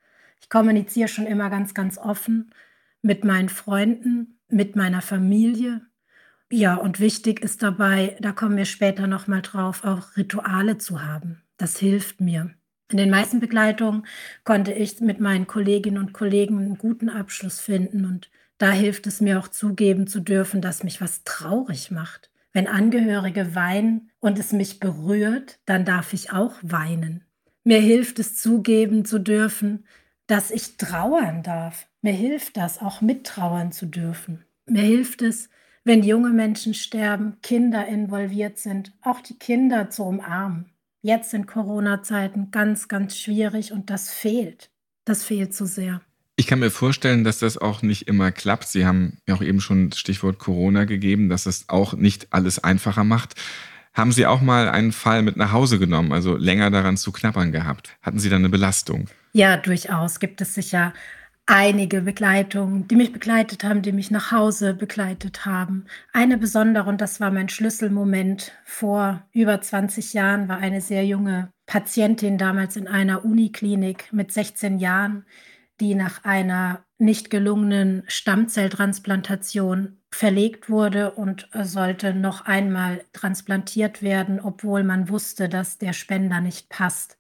Ich 0.41 0.49
kommuniziere 0.49 1.09
schon 1.09 1.27
immer 1.27 1.51
ganz, 1.51 1.75
ganz 1.75 1.99
offen 1.99 2.53
mit 3.03 3.25
meinen 3.25 3.49
Freunden, 3.49 4.36
mit 4.49 4.77
meiner 4.77 5.03
Familie. 5.03 5.83
Ja, 6.51 6.77
und 6.77 7.01
wichtig 7.01 7.41
ist 7.41 7.63
dabei, 7.63 8.17
da 8.21 8.33
kommen 8.33 8.57
wir 8.57 8.67
später 8.67 9.07
nochmal 9.07 9.43
drauf, 9.43 9.85
auch 9.85 10.17
Rituale 10.17 10.79
zu 10.79 11.03
haben. 11.03 11.43
Das 11.57 11.79
hilft 11.79 12.21
mir. 12.21 12.55
In 12.91 12.99
den 12.99 13.11
meisten 13.11 13.41
Begleitungen 13.41 14.07
konnte 14.45 14.73
ich 14.73 15.01
mit 15.01 15.19
meinen 15.19 15.49
Kolleginnen 15.49 15.99
und 15.99 16.13
Kollegen 16.13 16.59
einen 16.59 16.79
guten 16.79 17.09
Abschluss 17.09 17.59
finden 17.59 18.05
und 18.05 18.31
da 18.59 18.71
hilft 18.71 19.07
es 19.07 19.21
mir 19.21 19.39
auch 19.39 19.49
zugeben 19.49 20.07
zu 20.07 20.21
dürfen, 20.21 20.63
dass 20.63 20.85
mich 20.85 21.01
was 21.01 21.25
traurig 21.25 21.91
macht. 21.91 22.31
Wenn 22.53 22.69
Angehörige 22.69 23.55
weinen 23.55 24.11
und 24.21 24.39
es 24.39 24.53
mich 24.53 24.81
berührt, 24.81 25.59
dann 25.67 25.85
darf 25.85 26.13
ich 26.15 26.33
auch 26.33 26.55
weinen. 26.63 27.25
Mir 27.65 27.81
hilft 27.81 28.19
es 28.19 28.37
zugeben 28.37 29.05
zu 29.05 29.19
dürfen, 29.19 29.85
dass 30.27 30.51
ich 30.51 30.77
trauern 30.77 31.43
darf. 31.43 31.87
Mir 32.07 32.13
hilft 32.13 32.57
das, 32.57 32.81
auch 32.81 33.01
mittrauern 33.01 33.73
zu 33.73 33.85
dürfen. 33.85 34.45
Mir 34.67 34.85
hilft 34.85 35.23
es, 35.23 35.49
wenn 35.83 36.05
junge 36.05 36.31
Menschen 36.31 36.73
sterben, 36.73 37.39
Kinder 37.43 37.89
involviert 37.89 38.61
sind, 38.61 38.93
auch 39.03 39.21
die 39.21 39.37
Kinder 39.37 39.91
zu 39.91 40.05
umarmen. 40.05 40.67
Jetzt 41.03 41.35
in 41.35 41.49
Corona-Zeiten 41.49 42.53
ganz, 42.53 42.87
ganz 42.87 43.19
schwierig 43.19 43.73
und 43.73 43.91
das 43.91 44.09
fehlt. 44.09 44.71
Das 45.05 45.25
fehlt 45.25 45.53
so 45.53 45.67
sehr. 45.67 46.01
Ich 46.37 46.47
kann 46.47 46.61
mir 46.61 46.71
vorstellen, 46.71 47.25
dass 47.25 47.41
das 47.41 47.59
auch 47.59 47.83
nicht 47.83 48.07
immer 48.07 48.31
klappt. 48.31 48.69
Sie 48.69 48.87
haben 48.87 49.19
ja 49.27 49.35
auch 49.35 49.43
eben 49.43 49.61
schon 49.61 49.91
Stichwort 49.91 50.39
Corona 50.39 50.85
gegeben, 50.85 51.29
dass 51.29 51.47
es 51.47 51.69
auch 51.69 51.95
nicht 51.95 52.29
alles 52.31 52.63
einfacher 52.63 53.03
macht. 53.03 53.35
Haben 53.95 54.13
Sie 54.13 54.27
auch 54.27 54.43
mal 54.43 54.69
einen 54.69 54.93
Fall 54.93 55.23
mit 55.23 55.37
nach 55.37 55.51
Hause 55.51 55.81
genommen, 55.81 56.13
also 56.13 56.37
länger 56.37 56.71
daran 56.71 56.99
zu 56.99 57.11
knabbern 57.11 57.51
gehabt? 57.51 57.97
Hatten 58.01 58.21
Sie 58.21 58.29
da 58.29 58.37
eine 58.37 58.49
Belastung? 58.49 59.09
Ja, 59.33 59.57
durchaus 59.57 60.21
gibt 60.21 60.41
es 60.41 60.55
sicher 60.55 60.93
einige 61.47 62.03
Begleitungen, 62.03 62.89
die 62.89 62.97
mich 62.97 63.13
begleitet 63.13 63.63
haben, 63.63 63.83
die 63.83 63.93
mich 63.93 64.11
nach 64.11 64.33
Hause 64.33 64.75
begleitet 64.75 65.47
haben. 65.47 65.87
Eine 66.13 66.37
besondere, 66.39 66.89
und 66.89 67.01
das 67.01 67.21
war 67.21 67.31
mein 67.31 67.49
Schlüsselmoment 67.49 68.53
vor 68.65 69.25
über 69.33 69.61
20 69.61 70.13
Jahren, 70.13 70.49
war 70.49 70.59
eine 70.59 70.81
sehr 70.81 71.07
junge 71.07 71.51
Patientin 71.67 72.37
damals 72.37 72.77
in 72.77 72.89
einer 72.89 73.25
Uniklinik 73.25 74.13
mit 74.13 74.33
16 74.33 74.79
Jahren, 74.79 75.25
die 75.81 75.95
nach 75.95 76.25
einer 76.25 76.85
nicht 76.99 77.31
gelungenen 77.31 78.03
Stammzelltransplantation 78.09 79.99
verlegt 80.11 80.69
wurde 80.71 81.13
und 81.13 81.49
sollte 81.53 82.15
noch 82.15 82.47
einmal 82.47 83.05
transplantiert 83.13 84.03
werden, 84.03 84.41
obwohl 84.41 84.83
man 84.83 85.09
wusste, 85.09 85.49
dass 85.49 85.79
der 85.79 85.93
Spender 85.93 86.41
nicht 86.41 86.71
passt. 86.71 87.19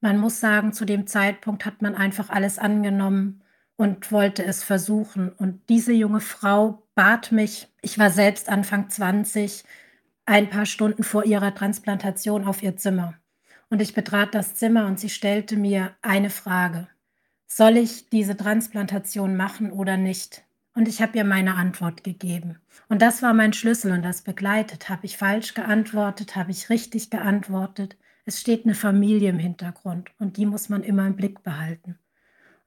Man 0.00 0.18
muss 0.18 0.40
sagen, 0.40 0.72
zu 0.72 0.84
dem 0.84 1.06
Zeitpunkt 1.06 1.64
hat 1.64 1.82
man 1.82 1.94
einfach 1.94 2.30
alles 2.30 2.58
angenommen, 2.58 3.42
und 3.76 4.12
wollte 4.12 4.44
es 4.44 4.62
versuchen. 4.62 5.30
Und 5.30 5.68
diese 5.68 5.92
junge 5.92 6.20
Frau 6.20 6.82
bat 6.94 7.32
mich, 7.32 7.68
ich 7.80 7.98
war 7.98 8.10
selbst 8.10 8.48
Anfang 8.48 8.88
20, 8.88 9.64
ein 10.26 10.50
paar 10.50 10.66
Stunden 10.66 11.02
vor 11.02 11.24
ihrer 11.24 11.54
Transplantation 11.54 12.44
auf 12.44 12.62
ihr 12.62 12.76
Zimmer. 12.76 13.14
Und 13.70 13.80
ich 13.80 13.94
betrat 13.94 14.34
das 14.34 14.54
Zimmer 14.54 14.86
und 14.86 15.00
sie 15.00 15.08
stellte 15.08 15.56
mir 15.56 15.92
eine 16.02 16.30
Frage. 16.30 16.88
Soll 17.46 17.76
ich 17.76 18.08
diese 18.08 18.36
Transplantation 18.36 19.36
machen 19.36 19.72
oder 19.72 19.96
nicht? 19.96 20.44
Und 20.74 20.88
ich 20.88 21.02
habe 21.02 21.18
ihr 21.18 21.24
meine 21.24 21.54
Antwort 21.54 22.02
gegeben. 22.02 22.58
Und 22.88 23.02
das 23.02 23.22
war 23.22 23.34
mein 23.34 23.52
Schlüssel 23.52 23.92
und 23.92 24.02
das 24.02 24.22
begleitet. 24.22 24.88
Habe 24.88 25.04
ich 25.04 25.18
falsch 25.18 25.54
geantwortet? 25.54 26.34
Habe 26.34 26.50
ich 26.50 26.70
richtig 26.70 27.10
geantwortet? 27.10 27.96
Es 28.24 28.40
steht 28.40 28.64
eine 28.64 28.74
Familie 28.74 29.30
im 29.30 29.38
Hintergrund 29.38 30.10
und 30.18 30.36
die 30.36 30.46
muss 30.46 30.68
man 30.68 30.82
immer 30.82 31.06
im 31.06 31.16
Blick 31.16 31.42
behalten. 31.42 31.98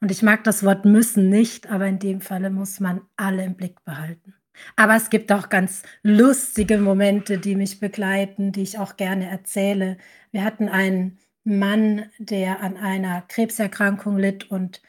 Und 0.01 0.11
ich 0.11 0.21
mag 0.21 0.43
das 0.43 0.63
Wort 0.63 0.85
müssen 0.85 1.29
nicht, 1.29 1.69
aber 1.69 1.87
in 1.87 1.99
dem 1.99 2.21
Falle 2.21 2.49
muss 2.49 2.79
man 2.79 3.01
alle 3.15 3.43
im 3.43 3.55
Blick 3.55 3.83
behalten. 3.85 4.33
Aber 4.75 4.95
es 4.95 5.09
gibt 5.09 5.31
auch 5.31 5.49
ganz 5.49 5.83
lustige 6.03 6.77
Momente, 6.77 7.37
die 7.37 7.55
mich 7.55 7.79
begleiten, 7.79 8.51
die 8.51 8.63
ich 8.63 8.79
auch 8.79 8.97
gerne 8.97 9.29
erzähle. 9.29 9.97
Wir 10.31 10.43
hatten 10.43 10.69
einen 10.69 11.19
Mann, 11.43 12.09
der 12.17 12.61
an 12.61 12.77
einer 12.77 13.21
Krebserkrankung 13.27 14.17
litt 14.17 14.49
und 14.49 14.81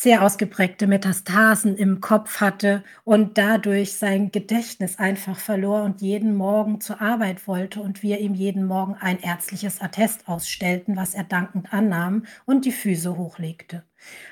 sehr 0.00 0.22
ausgeprägte 0.22 0.86
Metastasen 0.86 1.76
im 1.76 2.00
Kopf 2.00 2.40
hatte 2.40 2.84
und 3.02 3.36
dadurch 3.36 3.94
sein 3.94 4.30
Gedächtnis 4.30 5.00
einfach 5.00 5.40
verlor 5.40 5.82
und 5.82 6.02
jeden 6.02 6.36
Morgen 6.36 6.80
zur 6.80 7.00
Arbeit 7.00 7.48
wollte 7.48 7.80
und 7.80 8.04
wir 8.04 8.20
ihm 8.20 8.32
jeden 8.32 8.64
Morgen 8.64 8.94
ein 8.94 9.18
ärztliches 9.18 9.80
Attest 9.80 10.28
ausstellten, 10.28 10.96
was 10.96 11.14
er 11.14 11.24
dankend 11.24 11.72
annahm 11.72 12.26
und 12.44 12.64
die 12.64 12.70
Füße 12.70 13.16
hochlegte. 13.16 13.82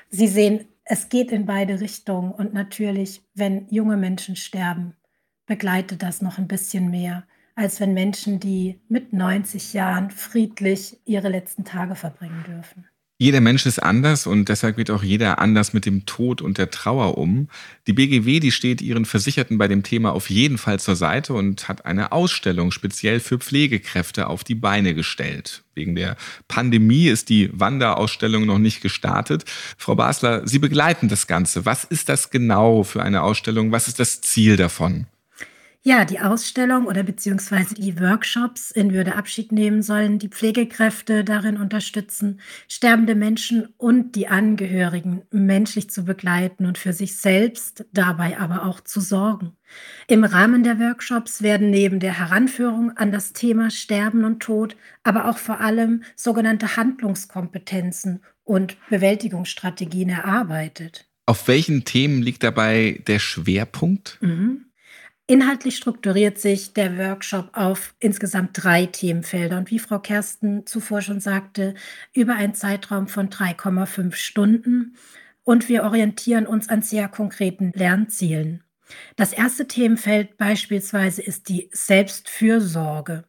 Sie 0.09 0.29
sehen, 0.29 0.69
es 0.85 1.09
geht 1.09 1.33
in 1.33 1.45
beide 1.45 1.81
Richtungen 1.81 2.31
und 2.31 2.53
natürlich, 2.53 3.21
wenn 3.33 3.67
junge 3.67 3.97
Menschen 3.97 4.37
sterben, 4.37 4.95
begleitet 5.47 6.01
das 6.01 6.21
noch 6.21 6.37
ein 6.37 6.47
bisschen 6.47 6.89
mehr, 6.89 7.25
als 7.55 7.81
wenn 7.81 7.93
Menschen, 7.93 8.39
die 8.39 8.79
mit 8.87 9.11
90 9.11 9.73
Jahren 9.73 10.11
friedlich 10.11 11.01
ihre 11.03 11.27
letzten 11.27 11.65
Tage 11.65 11.95
verbringen 11.95 12.45
dürfen. 12.47 12.87
Jeder 13.19 13.41
Mensch 13.41 13.65
ist 13.65 13.81
anders 13.81 14.27
und 14.27 14.47
deshalb 14.47 14.77
geht 14.77 14.91
auch 14.91 15.01
jeder 15.01 15.39
anders 15.39 15.73
mit 15.73 15.87
dem 15.87 16.05
Tod 16.05 16.39
und 16.39 16.59
der 16.59 16.69
Trauer 16.69 17.17
um. 17.17 17.49
Die 17.87 17.93
BGW, 17.93 18.39
die 18.39 18.51
steht 18.51 18.79
ihren 18.79 19.05
Versicherten 19.05 19.57
bei 19.57 19.67
dem 19.67 19.81
Thema 19.81 20.11
auf 20.11 20.29
jeden 20.29 20.59
Fall 20.59 20.79
zur 20.79 20.95
Seite 20.95 21.33
und 21.33 21.67
hat 21.67 21.87
eine 21.87 22.11
Ausstellung 22.11 22.69
speziell 22.69 23.19
für 23.19 23.39
Pflegekräfte 23.39 24.27
auf 24.27 24.43
die 24.43 24.53
Beine 24.53 24.93
gestellt. 24.93 25.63
Wegen 25.73 25.95
der 25.95 26.15
Pandemie 26.47 27.07
ist 27.07 27.29
die 27.29 27.49
Wanderausstellung 27.53 28.45
noch 28.45 28.59
nicht 28.59 28.81
gestartet. 28.81 29.45
Frau 29.79 29.95
Basler, 29.95 30.47
Sie 30.47 30.59
begleiten 30.59 31.09
das 31.09 31.25
Ganze. 31.25 31.65
Was 31.65 31.85
ist 31.85 32.09
das 32.09 32.29
genau 32.29 32.83
für 32.83 33.01
eine 33.01 33.23
Ausstellung? 33.23 33.71
Was 33.71 33.87
ist 33.87 33.99
das 33.99 34.21
Ziel 34.21 34.57
davon? 34.57 35.07
Ja, 35.87 36.03
die 36.03 36.19
Ausstellung 36.19 36.85
oder 36.85 37.01
beziehungsweise 37.01 37.73
die 37.73 37.97
Workshops 37.97 38.71
in 38.71 38.91
Würde 38.91 39.15
Abschied 39.15 39.53
nehmen 39.53 39.81
sollen 39.81 40.19
die 40.19 40.27
Pflegekräfte 40.27 41.23
darin 41.23 41.55
unterstützen, 41.55 42.41
sterbende 42.67 43.15
Menschen 43.15 43.69
und 43.77 44.13
die 44.17 44.27
Angehörigen 44.27 45.21
menschlich 45.31 45.89
zu 45.89 46.03
begleiten 46.03 46.65
und 46.65 46.77
für 46.77 46.91
sich 46.91 47.15
selbst 47.15 47.85
dabei 47.93 48.37
aber 48.37 48.65
auch 48.65 48.81
zu 48.81 48.99
sorgen. 48.99 49.53
Im 50.07 50.25
Rahmen 50.25 50.65
der 50.65 50.77
Workshops 50.77 51.41
werden 51.41 51.69
neben 51.69 52.01
der 52.01 52.19
Heranführung 52.19 52.91
an 52.97 53.13
das 53.13 53.31
Thema 53.31 53.71
Sterben 53.71 54.25
und 54.25 54.41
Tod 54.41 54.75
aber 55.03 55.29
auch 55.29 55.37
vor 55.37 55.61
allem 55.61 56.03
sogenannte 56.17 56.75
Handlungskompetenzen 56.75 58.25
und 58.43 58.75
Bewältigungsstrategien 58.89 60.09
erarbeitet. 60.09 61.07
Auf 61.25 61.47
welchen 61.47 61.85
Themen 61.85 62.21
liegt 62.21 62.43
dabei 62.43 63.01
der 63.07 63.19
Schwerpunkt? 63.19 64.17
Mhm. 64.19 64.66
Inhaltlich 65.29 65.75
strukturiert 65.75 66.39
sich 66.39 66.71
der 66.71 66.97
Workshop 66.97 67.49
auf 67.51 67.93
insgesamt 67.99 68.51
drei 68.53 68.85
Themenfelder 68.85 69.57
und 69.57 69.69
wie 69.69 69.79
Frau 69.79 69.99
Kersten 69.99 70.65
zuvor 70.65 71.01
schon 71.01 71.19
sagte, 71.19 71.73
über 72.13 72.35
einen 72.35 72.53
Zeitraum 72.53 73.09
von 73.09 73.29
3,5 73.29 74.13
Stunden. 74.13 74.95
Und 75.43 75.67
wir 75.67 75.83
orientieren 75.83 76.47
uns 76.47 76.69
an 76.69 76.81
sehr 76.81 77.09
konkreten 77.09 77.73
Lernzielen. 77.75 78.63
Das 79.17 79.33
erste 79.33 79.67
Themenfeld 79.67 80.37
beispielsweise 80.37 81.21
ist 81.21 81.49
die 81.49 81.69
Selbstfürsorge. 81.73 83.25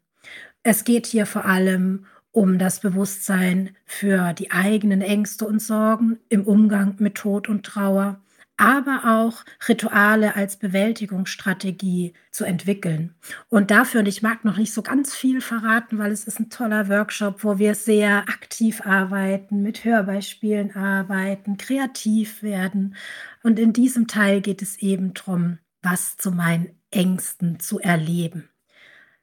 Es 0.62 0.85
geht 0.85 1.07
hier 1.07 1.26
vor 1.26 1.47
allem 1.47 2.07
um 2.31 2.61
das 2.61 2.78
Bewusstsein 2.78 3.71
für 3.85 4.35
die 4.35 4.52
eigenen 4.52 5.00
Ängste 5.00 5.47
und 5.47 5.61
Sorgen 5.61 6.21
im 6.28 6.45
Umgang 6.45 6.95
mit 6.99 7.17
Tod 7.17 7.49
und 7.49 7.67
Trauer 7.67 8.21
aber 8.59 9.03
auch 9.05 9.45
Rituale 9.69 10.37
als 10.37 10.57
Bewältigungsstrategie 10.57 12.12
zu 12.31 12.45
entwickeln. 12.45 13.15
Und 13.49 13.71
dafür, 13.71 14.00
und 14.00 14.09
ich 14.09 14.21
mag 14.21 14.45
noch 14.45 14.59
nicht 14.59 14.75
so 14.75 14.83
ganz 14.83 15.15
viel 15.15 15.41
verraten, 15.41 15.99
weil 15.99 16.11
es 16.11 16.25
ist 16.25 16.41
ein 16.41 16.50
toller 16.50 16.88
Workshop, 16.88 17.45
wo 17.45 17.59
wir 17.59 17.75
sehr 17.75 18.29
aktiv 18.29 18.83
arbeiten, 18.85 19.62
mit 19.62 19.85
Hörbeispielen 19.85 20.75
arbeiten, 20.75 21.57
kreativ 21.57 22.43
werden. 22.43 22.97
Und 23.43 23.59
in 23.59 23.73
diesem 23.73 24.09
Teil 24.09 24.41
geht 24.41 24.61
es 24.61 24.77
eben 24.79 25.15
darum, 25.15 25.59
was 25.81 26.17
zu 26.17 26.33
meinen 26.33 26.71
Ängsten 26.91 27.61
zu 27.61 27.79
erleben. 27.79 28.49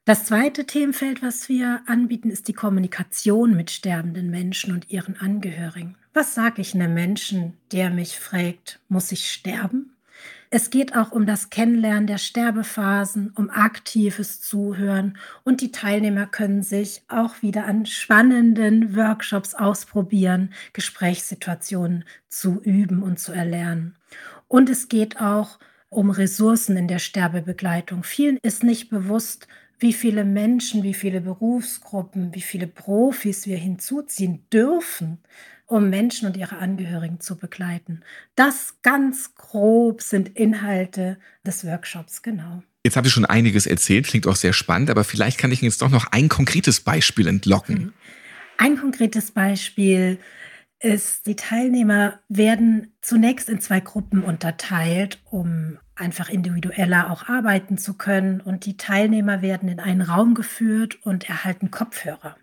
Das 0.06 0.26
zweite 0.26 0.66
Themenfeld, 0.66 1.22
was 1.22 1.50
wir 1.50 1.82
anbieten, 1.88 2.30
ist 2.30 2.48
die 2.48 2.54
Kommunikation 2.54 3.56
mit 3.56 3.72
sterbenden 3.72 4.30
Menschen 4.30 4.72
und 4.72 4.90
ihren 4.92 5.20
Angehörigen. 5.20 5.98
Was 6.18 6.34
sage 6.34 6.62
ich 6.62 6.74
einem 6.74 6.94
Menschen, 6.94 7.58
der 7.74 7.90
mich 7.90 8.18
fragt, 8.18 8.80
muss 8.88 9.12
ich 9.12 9.30
sterben? 9.30 9.98
Es 10.50 10.70
geht 10.70 10.96
auch 10.96 11.12
um 11.12 11.26
das 11.26 11.50
Kennenlernen 11.50 12.08
der 12.08 12.20
Sterbephasen, 12.20 13.34
um 13.36 13.50
aktives 13.50 14.40
Zuhören 14.40 15.18
und 15.44 15.60
die 15.60 15.74
Teilnehmer 15.74 16.26
können 16.26 16.64
sich 16.64 17.02
auch 17.10 17.42
wieder 17.42 17.66
an 17.66 17.86
spannenden 17.86 18.96
Workshops 18.96 19.56
ausprobieren, 19.56 20.54
Gesprächssituationen 20.72 22.06
zu 22.30 22.62
üben 22.62 23.04
und 23.04 23.20
zu 23.20 23.34
erlernen. 23.34 23.98
Und 24.48 24.70
es 24.70 24.88
geht 24.88 25.20
auch 25.20 25.60
um 25.90 26.12
Ressourcen 26.12 26.78
in 26.78 26.88
der 26.88 27.00
Sterbebegleitung. 27.00 28.04
Vielen 28.04 28.38
ist 28.42 28.64
nicht 28.64 28.90
bewusst, 28.90 29.50
wie 29.80 29.92
viele 29.92 30.24
Menschen, 30.24 30.84
wie 30.84 30.94
viele 30.94 31.20
Berufsgruppen, 31.20 32.34
wie 32.34 32.42
viele 32.42 32.68
Profis 32.68 33.48
wir 33.48 33.58
hinzuziehen 33.58 34.46
dürfen, 34.54 35.20
um 35.66 35.90
Menschen 35.90 36.28
und 36.28 36.38
ihre 36.38 36.58
Angehörigen 36.58 37.20
zu 37.20 37.38
begleiten. 37.38 38.02
Das 38.36 38.76
ganz 38.82 39.36
grob 39.36 40.02
sind 40.02 40.30
Inhalte 40.30 41.18
des 41.46 41.66
Workshops, 41.66 42.22
genau. 42.22 42.64
Jetzt 42.84 42.98
habe 42.98 43.08
ich 43.08 43.14
schon 43.14 43.26
einiges 43.26 43.66
erzählt, 43.66 44.06
klingt 44.06 44.28
auch 44.28 44.36
sehr 44.36 44.54
spannend, 44.54 44.92
aber 44.92 45.04
vielleicht 45.04 45.40
kann 45.40 45.52
ich 45.52 45.62
jetzt 45.62 45.82
doch 45.82 45.90
noch 45.90 46.06
ein 46.12 46.30
konkretes 46.30 46.82
Beispiel 46.82 47.28
entlocken. 47.28 47.76
Mhm. 47.76 47.94
Ein 48.58 48.78
konkretes 48.78 49.32
Beispiel 49.32 50.20
ist, 50.80 51.26
die 51.26 51.36
Teilnehmer 51.36 52.20
werden 52.30 52.94
zunächst 53.02 53.50
in 53.50 53.60
zwei 53.60 53.80
Gruppen 53.80 54.24
unterteilt, 54.24 55.20
um 55.26 55.80
einfach 55.96 56.30
individueller 56.30 57.10
auch 57.10 57.28
arbeiten 57.28 57.78
zu 57.78 57.96
können. 57.96 58.40
Und 58.40 58.66
die 58.66 58.78
Teilnehmer 58.78 59.42
werden 59.42 59.68
in 59.68 59.80
einen 59.80 60.02
Raum 60.02 60.36
geführt 60.36 61.00
und 61.04 61.28
erhalten 61.28 61.72
Kopfhörer. 61.72 62.36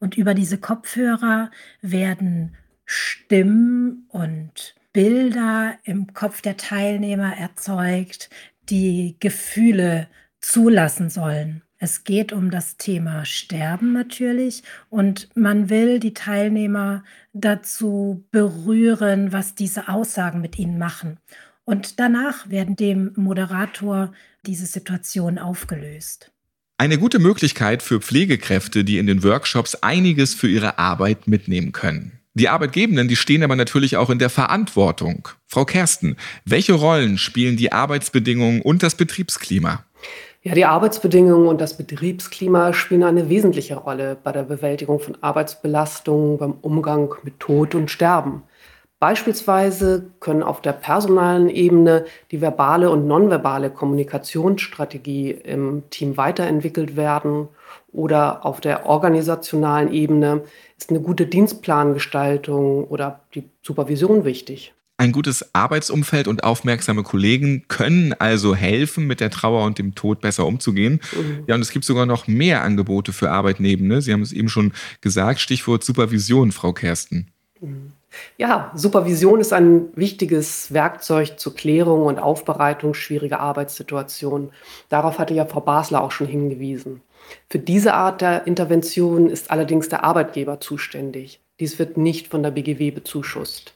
Und 0.00 0.16
über 0.16 0.34
diese 0.34 0.58
Kopfhörer 0.58 1.50
werden 1.80 2.56
Stimmen 2.84 4.06
und 4.08 4.74
Bilder 4.92 5.78
im 5.84 6.14
Kopf 6.14 6.40
der 6.40 6.56
Teilnehmer 6.56 7.36
erzeugt, 7.36 8.30
die 8.70 9.16
Gefühle 9.20 10.08
zulassen 10.40 11.10
sollen. 11.10 11.62
Es 11.78 12.02
geht 12.02 12.32
um 12.32 12.50
das 12.50 12.76
Thema 12.76 13.24
Sterben 13.24 13.92
natürlich 13.92 14.64
und 14.90 15.28
man 15.36 15.70
will 15.70 16.00
die 16.00 16.14
Teilnehmer 16.14 17.04
dazu 17.32 18.24
berühren, 18.32 19.32
was 19.32 19.54
diese 19.54 19.88
Aussagen 19.88 20.40
mit 20.40 20.58
ihnen 20.58 20.78
machen. 20.78 21.18
Und 21.64 22.00
danach 22.00 22.48
werden 22.50 22.74
dem 22.74 23.12
Moderator 23.14 24.12
diese 24.44 24.66
Situation 24.66 25.38
aufgelöst. 25.38 26.32
Eine 26.80 26.96
gute 26.96 27.18
Möglichkeit 27.18 27.82
für 27.82 28.00
Pflegekräfte, 28.00 28.84
die 28.84 28.98
in 28.98 29.08
den 29.08 29.24
Workshops 29.24 29.74
einiges 29.74 30.34
für 30.34 30.46
ihre 30.46 30.78
Arbeit 30.78 31.26
mitnehmen 31.26 31.72
können. 31.72 32.12
Die 32.34 32.48
Arbeitgebenden, 32.48 33.08
die 33.08 33.16
stehen 33.16 33.42
aber 33.42 33.56
natürlich 33.56 33.96
auch 33.96 34.10
in 34.10 34.20
der 34.20 34.30
Verantwortung. 34.30 35.26
Frau 35.48 35.64
Kersten, 35.64 36.14
welche 36.44 36.74
Rollen 36.74 37.18
spielen 37.18 37.56
die 37.56 37.72
Arbeitsbedingungen 37.72 38.62
und 38.62 38.84
das 38.84 38.94
Betriebsklima? 38.94 39.84
Ja, 40.44 40.54
die 40.54 40.66
Arbeitsbedingungen 40.66 41.48
und 41.48 41.60
das 41.60 41.76
Betriebsklima 41.76 42.72
spielen 42.72 43.02
eine 43.02 43.28
wesentliche 43.28 43.74
Rolle 43.74 44.16
bei 44.22 44.30
der 44.30 44.44
Bewältigung 44.44 45.00
von 45.00 45.18
Arbeitsbelastungen, 45.20 46.38
beim 46.38 46.52
Umgang 46.62 47.12
mit 47.24 47.40
Tod 47.40 47.74
und 47.74 47.90
Sterben. 47.90 48.44
Beispielsweise 49.00 50.10
können 50.18 50.42
auf 50.42 50.60
der 50.60 50.72
personalen 50.72 51.48
Ebene 51.48 52.04
die 52.32 52.40
verbale 52.40 52.90
und 52.90 53.06
nonverbale 53.06 53.70
Kommunikationsstrategie 53.70 55.30
im 55.30 55.84
Team 55.90 56.16
weiterentwickelt 56.16 56.96
werden 56.96 57.48
oder 57.92 58.44
auf 58.44 58.60
der 58.60 58.86
organisationalen 58.86 59.92
Ebene 59.92 60.42
ist 60.76 60.90
eine 60.90 61.00
gute 61.00 61.26
Dienstplangestaltung 61.26 62.84
oder 62.84 63.20
die 63.34 63.44
Supervision 63.62 64.24
wichtig. 64.24 64.74
Ein 65.00 65.12
gutes 65.12 65.54
Arbeitsumfeld 65.54 66.26
und 66.26 66.42
aufmerksame 66.42 67.04
Kollegen 67.04 67.66
können 67.68 68.14
also 68.14 68.56
helfen, 68.56 69.06
mit 69.06 69.20
der 69.20 69.30
Trauer 69.30 69.64
und 69.64 69.78
dem 69.78 69.94
Tod 69.94 70.20
besser 70.20 70.44
umzugehen. 70.44 71.00
Mhm. 71.12 71.44
Ja, 71.46 71.54
und 71.54 71.60
es 71.60 71.70
gibt 71.70 71.84
sogar 71.84 72.04
noch 72.04 72.26
mehr 72.26 72.62
Angebote 72.62 73.12
für 73.12 73.30
Arbeitnehmende. 73.30 74.02
Sie 74.02 74.12
haben 74.12 74.22
es 74.22 74.32
eben 74.32 74.48
schon 74.48 74.72
gesagt, 75.00 75.38
Stichwort 75.38 75.84
Supervision, 75.84 76.50
Frau 76.50 76.72
Kersten. 76.72 77.28
Mhm. 77.60 77.92
Ja, 78.36 78.72
Supervision 78.74 79.40
ist 79.40 79.52
ein 79.52 79.88
wichtiges 79.96 80.72
Werkzeug 80.72 81.38
zur 81.38 81.54
Klärung 81.54 82.06
und 82.06 82.18
Aufbereitung 82.18 82.94
schwieriger 82.94 83.40
Arbeitssituationen. 83.40 84.52
Darauf 84.88 85.18
hatte 85.18 85.34
ja 85.34 85.44
Frau 85.44 85.60
Basler 85.60 86.02
auch 86.02 86.12
schon 86.12 86.26
hingewiesen. 86.26 87.02
Für 87.48 87.58
diese 87.58 87.94
Art 87.94 88.20
der 88.20 88.46
Intervention 88.46 89.28
ist 89.28 89.50
allerdings 89.50 89.88
der 89.88 90.04
Arbeitgeber 90.04 90.60
zuständig. 90.60 91.40
Dies 91.60 91.78
wird 91.78 91.96
nicht 91.96 92.28
von 92.28 92.42
der 92.42 92.52
BGW 92.52 92.90
bezuschusst. 92.90 93.74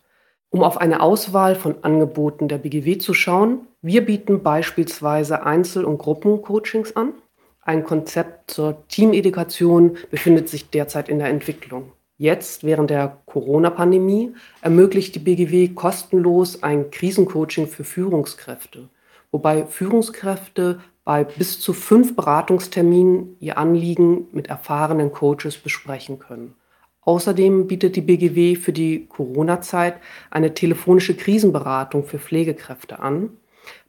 Um 0.50 0.62
auf 0.62 0.78
eine 0.78 1.00
Auswahl 1.00 1.54
von 1.54 1.82
Angeboten 1.82 2.46
der 2.46 2.58
BGW 2.58 2.98
zu 2.98 3.14
schauen, 3.14 3.66
wir 3.80 4.04
bieten 4.04 4.42
beispielsweise 4.42 5.44
Einzel- 5.44 5.84
und 5.84 5.98
Gruppencoachings 5.98 6.94
an. 6.94 7.14
Ein 7.62 7.84
Konzept 7.84 8.50
zur 8.50 8.86
Teamedukation 8.88 9.96
befindet 10.10 10.48
sich 10.48 10.68
derzeit 10.68 11.08
in 11.08 11.18
der 11.18 11.28
Entwicklung. 11.28 11.92
Jetzt, 12.22 12.62
während 12.62 12.90
der 12.90 13.18
Corona-Pandemie, 13.26 14.32
ermöglicht 14.60 15.16
die 15.16 15.18
BGW 15.18 15.70
kostenlos 15.74 16.62
ein 16.62 16.92
Krisencoaching 16.92 17.66
für 17.66 17.82
Führungskräfte, 17.82 18.88
wobei 19.32 19.66
Führungskräfte 19.66 20.78
bei 21.02 21.24
bis 21.24 21.58
zu 21.58 21.72
fünf 21.72 22.14
Beratungsterminen 22.14 23.36
ihr 23.40 23.58
Anliegen 23.58 24.28
mit 24.30 24.46
erfahrenen 24.46 25.10
Coaches 25.10 25.56
besprechen 25.56 26.20
können. 26.20 26.54
Außerdem 27.00 27.66
bietet 27.66 27.96
die 27.96 28.02
BGW 28.02 28.54
für 28.54 28.72
die 28.72 29.08
Corona-Zeit 29.08 29.96
eine 30.30 30.54
telefonische 30.54 31.16
Krisenberatung 31.16 32.04
für 32.04 32.20
Pflegekräfte 32.20 33.00
an, 33.00 33.30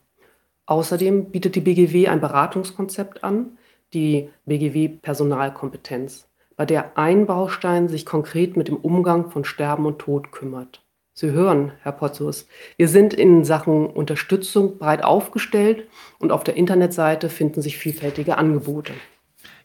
Außerdem 0.66 1.30
bietet 1.30 1.54
die 1.54 1.60
BGW 1.60 2.08
ein 2.08 2.20
Beratungskonzept 2.20 3.24
an, 3.24 3.58
die 3.92 4.28
BGW 4.44 4.88
Personalkompetenz 4.88 6.28
bei 6.58 6.66
der 6.66 6.98
ein 6.98 7.24
Baustein 7.24 7.88
sich 7.88 8.04
konkret 8.04 8.56
mit 8.56 8.66
dem 8.66 8.76
Umgang 8.76 9.30
von 9.30 9.44
Sterben 9.44 9.86
und 9.86 10.00
Tod 10.00 10.32
kümmert. 10.32 10.82
Sie 11.14 11.30
hören, 11.30 11.72
Herr 11.82 11.92
Potzus, 11.92 12.48
wir 12.76 12.88
sind 12.88 13.14
in 13.14 13.44
Sachen 13.44 13.86
Unterstützung 13.86 14.76
breit 14.76 15.04
aufgestellt 15.04 15.86
und 16.18 16.32
auf 16.32 16.42
der 16.42 16.56
Internetseite 16.56 17.30
finden 17.30 17.62
sich 17.62 17.78
vielfältige 17.78 18.38
Angebote. 18.38 18.92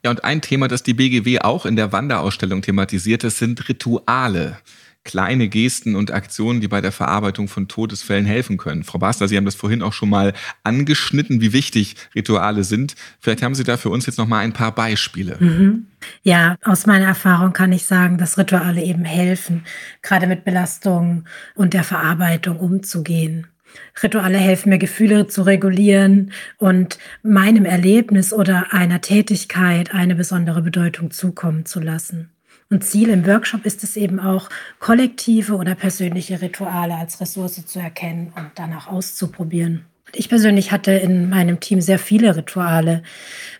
Ja, 0.03 0.11
und 0.11 0.23
ein 0.23 0.41
Thema, 0.41 0.67
das 0.67 0.83
die 0.83 0.93
BGW 0.93 1.39
auch 1.39 1.65
in 1.65 1.75
der 1.75 1.91
Wanderausstellung 1.91 2.61
thematisiert, 2.61 3.23
das 3.23 3.39
sind 3.39 3.67
Rituale 3.69 4.59
kleine 5.03 5.49
Gesten 5.49 5.95
und 5.95 6.11
Aktionen, 6.11 6.61
die 6.61 6.67
bei 6.67 6.81
der 6.81 6.91
Verarbeitung 6.91 7.47
von 7.47 7.67
Todesfällen 7.67 8.25
helfen 8.25 8.57
können. 8.57 8.83
Frau 8.83 8.99
Basler, 8.99 9.27
Sie 9.27 9.37
haben 9.37 9.45
das 9.45 9.55
vorhin 9.55 9.81
auch 9.81 9.93
schon 9.93 10.09
mal 10.09 10.33
angeschnitten, 10.63 11.41
wie 11.41 11.53
wichtig 11.53 11.95
Rituale 12.15 12.63
sind. 12.63 12.95
Vielleicht 13.19 13.43
haben 13.43 13.55
Sie 13.55 13.63
da 13.63 13.77
für 13.77 13.89
uns 13.89 14.05
jetzt 14.05 14.17
noch 14.17 14.27
mal 14.27 14.39
ein 14.39 14.53
paar 14.53 14.73
Beispiele. 14.73 15.37
Mhm. 15.39 15.87
Ja, 16.23 16.57
aus 16.63 16.85
meiner 16.85 17.05
Erfahrung 17.05 17.53
kann 17.53 17.71
ich 17.71 17.85
sagen, 17.85 18.17
dass 18.17 18.37
Rituale 18.37 18.83
eben 18.83 19.05
helfen, 19.05 19.65
gerade 20.01 20.27
mit 20.27 20.45
Belastungen 20.45 21.27
und 21.55 21.73
der 21.73 21.83
Verarbeitung 21.83 22.59
umzugehen. 22.59 23.47
Rituale 24.01 24.37
helfen 24.37 24.69
mir, 24.69 24.77
Gefühle 24.77 25.27
zu 25.27 25.43
regulieren 25.43 26.31
und 26.57 26.97
meinem 27.23 27.65
Erlebnis 27.65 28.33
oder 28.33 28.73
einer 28.73 29.01
Tätigkeit 29.01 29.93
eine 29.93 30.15
besondere 30.15 30.61
Bedeutung 30.61 31.11
zukommen 31.11 31.65
zu 31.65 31.79
lassen. 31.79 32.29
Und 32.69 32.83
Ziel 32.83 33.09
im 33.09 33.25
Workshop 33.25 33.65
ist 33.65 33.83
es 33.83 33.95
eben 33.95 34.19
auch, 34.19 34.49
kollektive 34.79 35.55
oder 35.55 35.75
persönliche 35.75 36.41
Rituale 36.41 36.95
als 36.95 37.19
Ressource 37.21 37.65
zu 37.65 37.79
erkennen 37.79 38.33
und 38.35 38.51
danach 38.55 38.87
auszuprobieren. 38.87 39.85
Ich 40.15 40.29
persönlich 40.29 40.71
hatte 40.71 40.91
in 40.91 41.27
meinem 41.27 41.59
Team 41.59 41.81
sehr 41.81 41.97
viele 41.97 42.35
Rituale. 42.35 43.01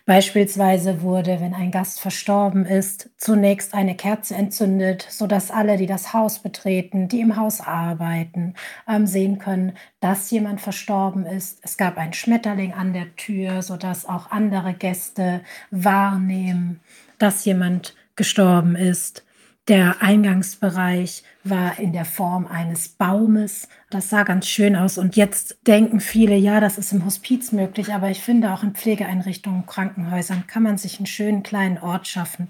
Beispielsweise 0.06 1.02
wurde, 1.02 1.40
wenn 1.40 1.52
ein 1.52 1.72
Gast 1.72 1.98
verstorben 1.98 2.64
ist, 2.64 3.10
zunächst 3.16 3.74
eine 3.74 3.96
Kerze 3.96 4.36
entzündet, 4.36 5.04
sodass 5.10 5.50
alle, 5.50 5.76
die 5.76 5.86
das 5.86 6.12
Haus 6.12 6.38
betreten, 6.38 7.08
die 7.08 7.20
im 7.20 7.36
Haus 7.36 7.60
arbeiten, 7.60 8.54
ähm, 8.86 9.08
sehen 9.08 9.38
können, 9.38 9.72
dass 9.98 10.30
jemand 10.30 10.60
verstorben 10.60 11.26
ist. 11.26 11.58
Es 11.62 11.76
gab 11.76 11.98
einen 11.98 12.12
Schmetterling 12.12 12.72
an 12.72 12.92
der 12.92 13.16
Tür, 13.16 13.62
sodass 13.62 14.08
auch 14.08 14.30
andere 14.30 14.74
Gäste 14.74 15.40
wahrnehmen, 15.72 16.78
dass 17.18 17.44
jemand 17.44 17.96
gestorben 18.16 18.76
ist. 18.76 19.24
Der 19.66 20.02
Eingangsbereich 20.02 21.22
war 21.42 21.78
in 21.78 21.94
der 21.94 22.04
Form 22.04 22.46
eines 22.46 22.90
Baumes. 22.90 23.66
Das 23.88 24.10
sah 24.10 24.22
ganz 24.22 24.46
schön 24.46 24.76
aus. 24.76 24.98
Und 24.98 25.16
jetzt 25.16 25.56
denken 25.66 26.00
viele, 26.00 26.36
ja, 26.36 26.60
das 26.60 26.76
ist 26.76 26.92
im 26.92 27.06
Hospiz 27.06 27.50
möglich. 27.50 27.94
Aber 27.94 28.10
ich 28.10 28.20
finde, 28.20 28.52
auch 28.52 28.62
in 28.62 28.74
Pflegeeinrichtungen, 28.74 29.64
Krankenhäusern 29.64 30.46
kann 30.46 30.64
man 30.64 30.76
sich 30.76 30.98
einen 30.98 31.06
schönen 31.06 31.42
kleinen 31.42 31.78
Ort 31.78 32.06
schaffen 32.06 32.48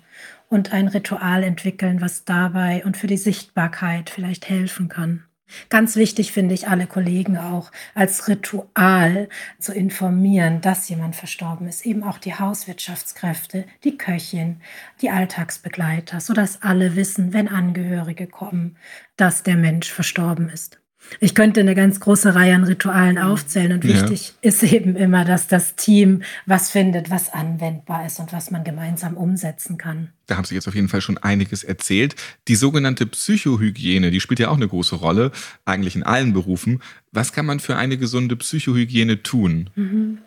und 0.48 0.72
ein 0.72 0.88
Ritual 0.88 1.44
entwickeln, 1.44 2.00
was 2.00 2.24
dabei 2.24 2.84
und 2.84 2.96
für 2.96 3.06
die 3.06 3.16
Sichtbarkeit 3.16 4.10
vielleicht 4.10 4.48
helfen 4.48 4.88
kann. 4.88 5.22
Ganz 5.68 5.96
wichtig 5.96 6.32
finde 6.32 6.54
ich 6.54 6.68
alle 6.68 6.86
Kollegen 6.86 7.36
auch 7.36 7.70
als 7.94 8.28
Ritual 8.28 9.28
zu 9.58 9.72
informieren, 9.72 10.60
dass 10.60 10.88
jemand 10.88 11.16
verstorben 11.16 11.68
ist. 11.68 11.84
Eben 11.84 12.02
auch 12.02 12.18
die 12.18 12.34
Hauswirtschaftskräfte, 12.34 13.66
die 13.84 13.98
Köchin, 13.98 14.60
die 15.00 15.10
Alltagsbegleiter, 15.10 16.20
sodass 16.20 16.62
alle 16.62 16.96
wissen, 16.96 17.32
wenn 17.32 17.48
Angehörige 17.48 18.26
kommen, 18.26 18.76
dass 19.16 19.42
der 19.42 19.56
Mensch 19.56 19.92
verstorben 19.92 20.48
ist. 20.48 20.80
Ich 21.20 21.34
könnte 21.34 21.60
eine 21.60 21.74
ganz 21.74 22.00
große 22.00 22.34
Reihe 22.34 22.54
an 22.54 22.64
Ritualen 22.64 23.18
aufzählen 23.18 23.72
und 23.72 23.84
wichtig 23.84 24.28
ja. 24.42 24.48
ist 24.48 24.62
eben 24.62 24.96
immer, 24.96 25.24
dass 25.24 25.46
das 25.46 25.76
Team 25.76 26.22
was 26.46 26.70
findet, 26.70 27.10
was 27.10 27.32
anwendbar 27.32 28.06
ist 28.06 28.18
und 28.18 28.32
was 28.32 28.50
man 28.50 28.64
gemeinsam 28.64 29.16
umsetzen 29.16 29.78
kann. 29.78 30.08
Da 30.26 30.36
haben 30.36 30.44
Sie 30.44 30.54
jetzt 30.54 30.66
auf 30.66 30.74
jeden 30.74 30.88
Fall 30.88 31.02
schon 31.02 31.18
einiges 31.18 31.64
erzählt. 31.64 32.16
Die 32.48 32.56
sogenannte 32.56 33.06
Psychohygiene, 33.06 34.10
die 34.10 34.20
spielt 34.20 34.40
ja 34.40 34.48
auch 34.48 34.56
eine 34.56 34.68
große 34.68 34.96
Rolle, 34.96 35.32
eigentlich 35.64 35.96
in 35.96 36.02
allen 36.02 36.32
Berufen. 36.32 36.80
Was 37.14 37.32
kann 37.32 37.46
man 37.46 37.60
für 37.60 37.76
eine 37.76 37.96
gesunde 37.96 38.36
Psychohygiene 38.36 39.22
tun? 39.22 39.70
Mhm. 39.76 40.18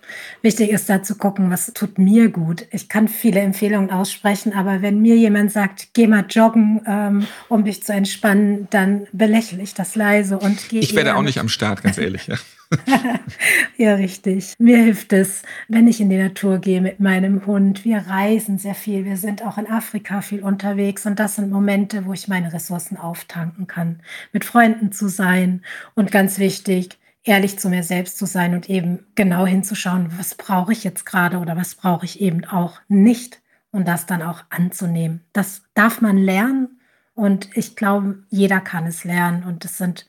Wichtig 0.42 0.70
ist 0.70 0.90
da 0.90 1.04
zu 1.04 1.16
gucken, 1.16 1.52
was 1.52 1.74
tut 1.74 2.00
mir 2.00 2.30
gut. 2.30 2.66
Ich 2.72 2.88
kann 2.88 3.10
viele 3.10 3.42
Empfehlungen 3.42 3.92
aussprechen, 3.92 4.54
aber 4.54 4.82
wenn 4.82 5.02
mir 5.02 5.18
jemand 5.18 5.52
sagt, 5.52 5.90
geh 5.94 6.08
mal 6.08 6.26
joggen, 6.30 6.82
ähm, 6.88 7.28
um 7.50 7.66
dich 7.66 7.84
zu 7.84 7.92
entspannen, 7.92 8.68
dann 8.70 9.08
belächle 9.12 9.62
ich 9.62 9.74
das 9.74 9.96
leise 9.96 10.40
und 10.40 10.70
gehe. 10.70 10.80
Ich 10.80 10.96
werde 10.96 11.16
auch 11.16 11.24
nicht 11.24 11.40
am 11.40 11.50
Start, 11.50 11.84
ganz 11.84 11.98
ehrlich. 11.98 12.28
Ja. 12.28 12.38
ja, 13.78 13.96
richtig. 13.96 14.54
Mir 14.60 14.78
hilft 14.78 15.14
es, 15.14 15.44
wenn 15.68 15.88
ich 15.88 16.02
in 16.02 16.10
die 16.10 16.18
Natur 16.18 16.60
gehe 16.60 16.82
mit 16.82 17.00
meinem 17.00 17.46
Hund. 17.46 17.86
Wir 17.86 18.00
reisen 18.00 18.58
sehr 18.58 18.76
viel. 18.76 19.06
Wir 19.06 19.18
sind 19.18 19.44
auch 19.44 19.58
in 19.58 19.70
Afrika 19.70 20.22
viel 20.22 20.44
unterwegs. 20.44 21.06
Und 21.06 21.20
das 21.20 21.36
sind 21.36 21.52
Momente, 21.52 22.06
wo 22.06 22.14
ich 22.14 22.28
meine 22.28 22.52
Ressourcen 22.54 22.98
auftanken 22.98 23.68
kann. 23.68 24.02
Mit 24.34 24.46
Freunden 24.46 24.92
zu 24.92 25.08
sein. 25.08 25.62
Und 25.96 26.12
ganz 26.12 26.40
wichtig, 26.40 26.98
ehrlich 27.24 27.60
zu 27.60 27.70
mir 27.70 27.84
selbst 27.84 28.18
zu 28.18 28.26
sein 28.26 28.54
und 28.54 28.70
eben 28.70 29.06
genau 29.16 29.46
hinzuschauen, 29.46 30.12
was 30.18 30.36
brauche 30.36 30.72
ich 30.72 30.84
jetzt 30.84 31.06
gerade 31.06 31.38
oder 31.38 31.58
was 31.58 31.76
brauche 31.76 32.06
ich 32.06 32.22
eben 32.22 32.46
auch 32.46 32.80
nicht 32.88 33.42
und 33.72 33.88
das 33.88 34.06
dann 34.06 34.22
auch 34.22 34.44
anzunehmen. 34.50 35.22
Das 35.34 35.64
darf 35.74 36.02
man 36.02 36.18
lernen 36.18 36.80
und 37.14 37.50
ich 37.56 37.76
glaube, 37.76 38.24
jeder 38.30 38.62
kann 38.62 38.88
es 38.88 39.04
lernen 39.04 39.44
und 39.44 39.66
es 39.66 39.78
sind 39.78 40.08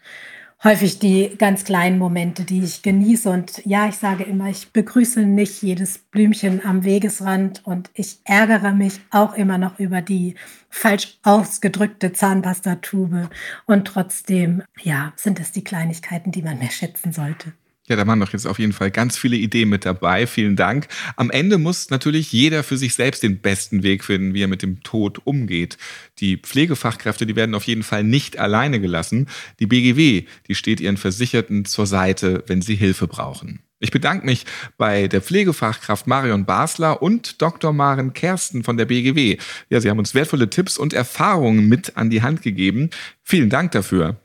häufig 0.65 0.99
die 0.99 1.37
ganz 1.39 1.65
kleinen 1.65 1.99
Momente, 1.99 2.45
die 2.45 2.63
ich 2.63 2.83
genieße. 2.83 3.31
Und 3.31 3.65
ja, 3.65 3.89
ich 3.89 3.97
sage 3.97 4.25
immer, 4.25 4.49
ich 4.49 4.73
begrüße 4.73 5.21
nicht 5.21 5.63
jedes 5.63 5.99
Blümchen 5.99 6.65
am 6.65 6.85
Wegesrand 6.85 7.65
und 7.65 7.91
ich 7.95 8.19
ärgere 8.25 8.73
mich 8.73 9.01
auch 9.11 9.35
immer 9.35 9.59
noch 9.59 9.79
über 9.79 10.03
die 10.03 10.35
falsch 10.69 11.19
ausgedrückte 11.23 12.13
Zahnpastatube. 12.13 13.31
Und 13.67 13.87
trotzdem, 13.87 14.63
ja, 14.83 15.13
sind 15.17 15.41
es 15.41 15.53
die 15.53 15.65
Kleinigkeiten, 15.65 16.33
die 16.33 16.43
man 16.43 16.59
mehr 16.59 16.71
schätzen 16.71 17.13
sollte. 17.13 17.53
Ja, 17.89 17.97
da 17.97 18.07
waren 18.07 18.21
doch 18.21 18.33
jetzt 18.33 18.47
auf 18.47 18.59
jeden 18.59 18.73
Fall 18.73 18.91
ganz 18.91 19.17
viele 19.17 19.37
Ideen 19.37 19.71
mit 19.71 19.87
dabei. 19.87 20.27
Vielen 20.27 20.57
Dank. 20.57 20.89
Am 21.17 21.31
Ende 21.31 21.59
muss 21.59 21.91
natürlich 21.91 22.33
jeder 22.33 22.63
für 22.63 22.77
sich 22.77 22.95
selbst 22.95 23.23
den 23.23 23.41
besten 23.41 23.83
Weg 23.83 24.05
finden, 24.05 24.35
wie 24.35 24.43
er 24.43 24.49
mit 24.49 24.63
dem 24.63 24.83
Tod 24.83 25.21
umgeht. 25.25 25.79
Die 26.19 26.37
Pflegefachkräfte, 26.37 27.25
die 27.25 27.37
werden 27.37 27.55
auf 27.55 27.65
jeden 27.65 27.83
Fall 27.83 28.05
nicht 28.05 28.39
alleine 28.39 28.81
gelassen. 28.81 29.27
Die 29.59 29.67
BGW, 29.67 30.25
die 30.49 30.55
steht 30.55 30.81
ihren 30.81 30.99
Versicherten 30.99 31.65
zur 31.65 31.87
Seite, 31.87 32.45
wenn 32.47 32.61
sie 32.61 32.75
Hilfe 32.75 33.09
brauchen. 33.09 33.61
Ich 33.81 33.93
bedanke 33.93 34.27
mich 34.27 34.45
bei 34.77 35.07
der 35.07 35.23
Pflegefachkraft 35.23 36.09
Marion 36.09 36.45
Basler 36.45 37.01
und 37.01 37.41
Dr. 37.41 37.73
Maren 37.73 38.13
Kersten 38.13 38.65
von 38.65 38.77
der 38.77 38.87
BGW. 38.87 39.39
Ja, 39.71 39.81
sie 39.81 39.89
haben 39.89 40.01
uns 40.01 40.15
wertvolle 40.15 40.51
Tipps 40.51 40.79
und 40.79 40.93
Erfahrungen 40.93 41.69
mit 41.69 41.97
an 41.97 42.11
die 42.11 42.23
Hand 42.23 42.43
gegeben. 42.43 42.91
Vielen 43.23 43.51
Dank 43.51 43.71
dafür. 43.71 44.17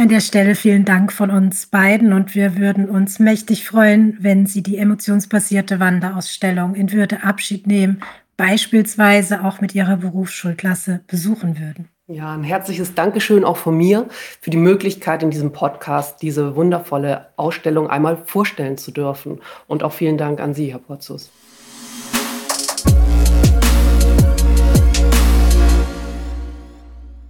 An 0.00 0.08
der 0.08 0.20
Stelle 0.20 0.54
vielen 0.54 0.86
Dank 0.86 1.12
von 1.12 1.30
uns 1.30 1.66
beiden 1.66 2.14
und 2.14 2.34
wir 2.34 2.56
würden 2.56 2.88
uns 2.88 3.18
mächtig 3.18 3.66
freuen, 3.66 4.16
wenn 4.18 4.46
Sie 4.46 4.62
die 4.62 4.78
emotionsbasierte 4.78 5.78
Wanderausstellung 5.78 6.74
in 6.74 6.90
Würde 6.92 7.22
Abschied 7.22 7.66
nehmen, 7.66 8.00
beispielsweise 8.38 9.44
auch 9.44 9.60
mit 9.60 9.74
Ihrer 9.74 9.98
Berufsschulklasse 9.98 11.00
besuchen 11.06 11.60
würden. 11.60 11.90
Ja, 12.06 12.32
ein 12.32 12.44
herzliches 12.44 12.94
Dankeschön 12.94 13.44
auch 13.44 13.58
von 13.58 13.76
mir 13.76 14.08
für 14.40 14.48
die 14.48 14.56
Möglichkeit, 14.56 15.22
in 15.22 15.30
diesem 15.30 15.52
Podcast 15.52 16.22
diese 16.22 16.56
wundervolle 16.56 17.26
Ausstellung 17.36 17.90
einmal 17.90 18.22
vorstellen 18.24 18.78
zu 18.78 18.92
dürfen. 18.92 19.42
Und 19.66 19.82
auch 19.82 19.92
vielen 19.92 20.16
Dank 20.16 20.40
an 20.40 20.54
Sie, 20.54 20.72
Herr 20.72 20.78
Potzus. 20.78 21.30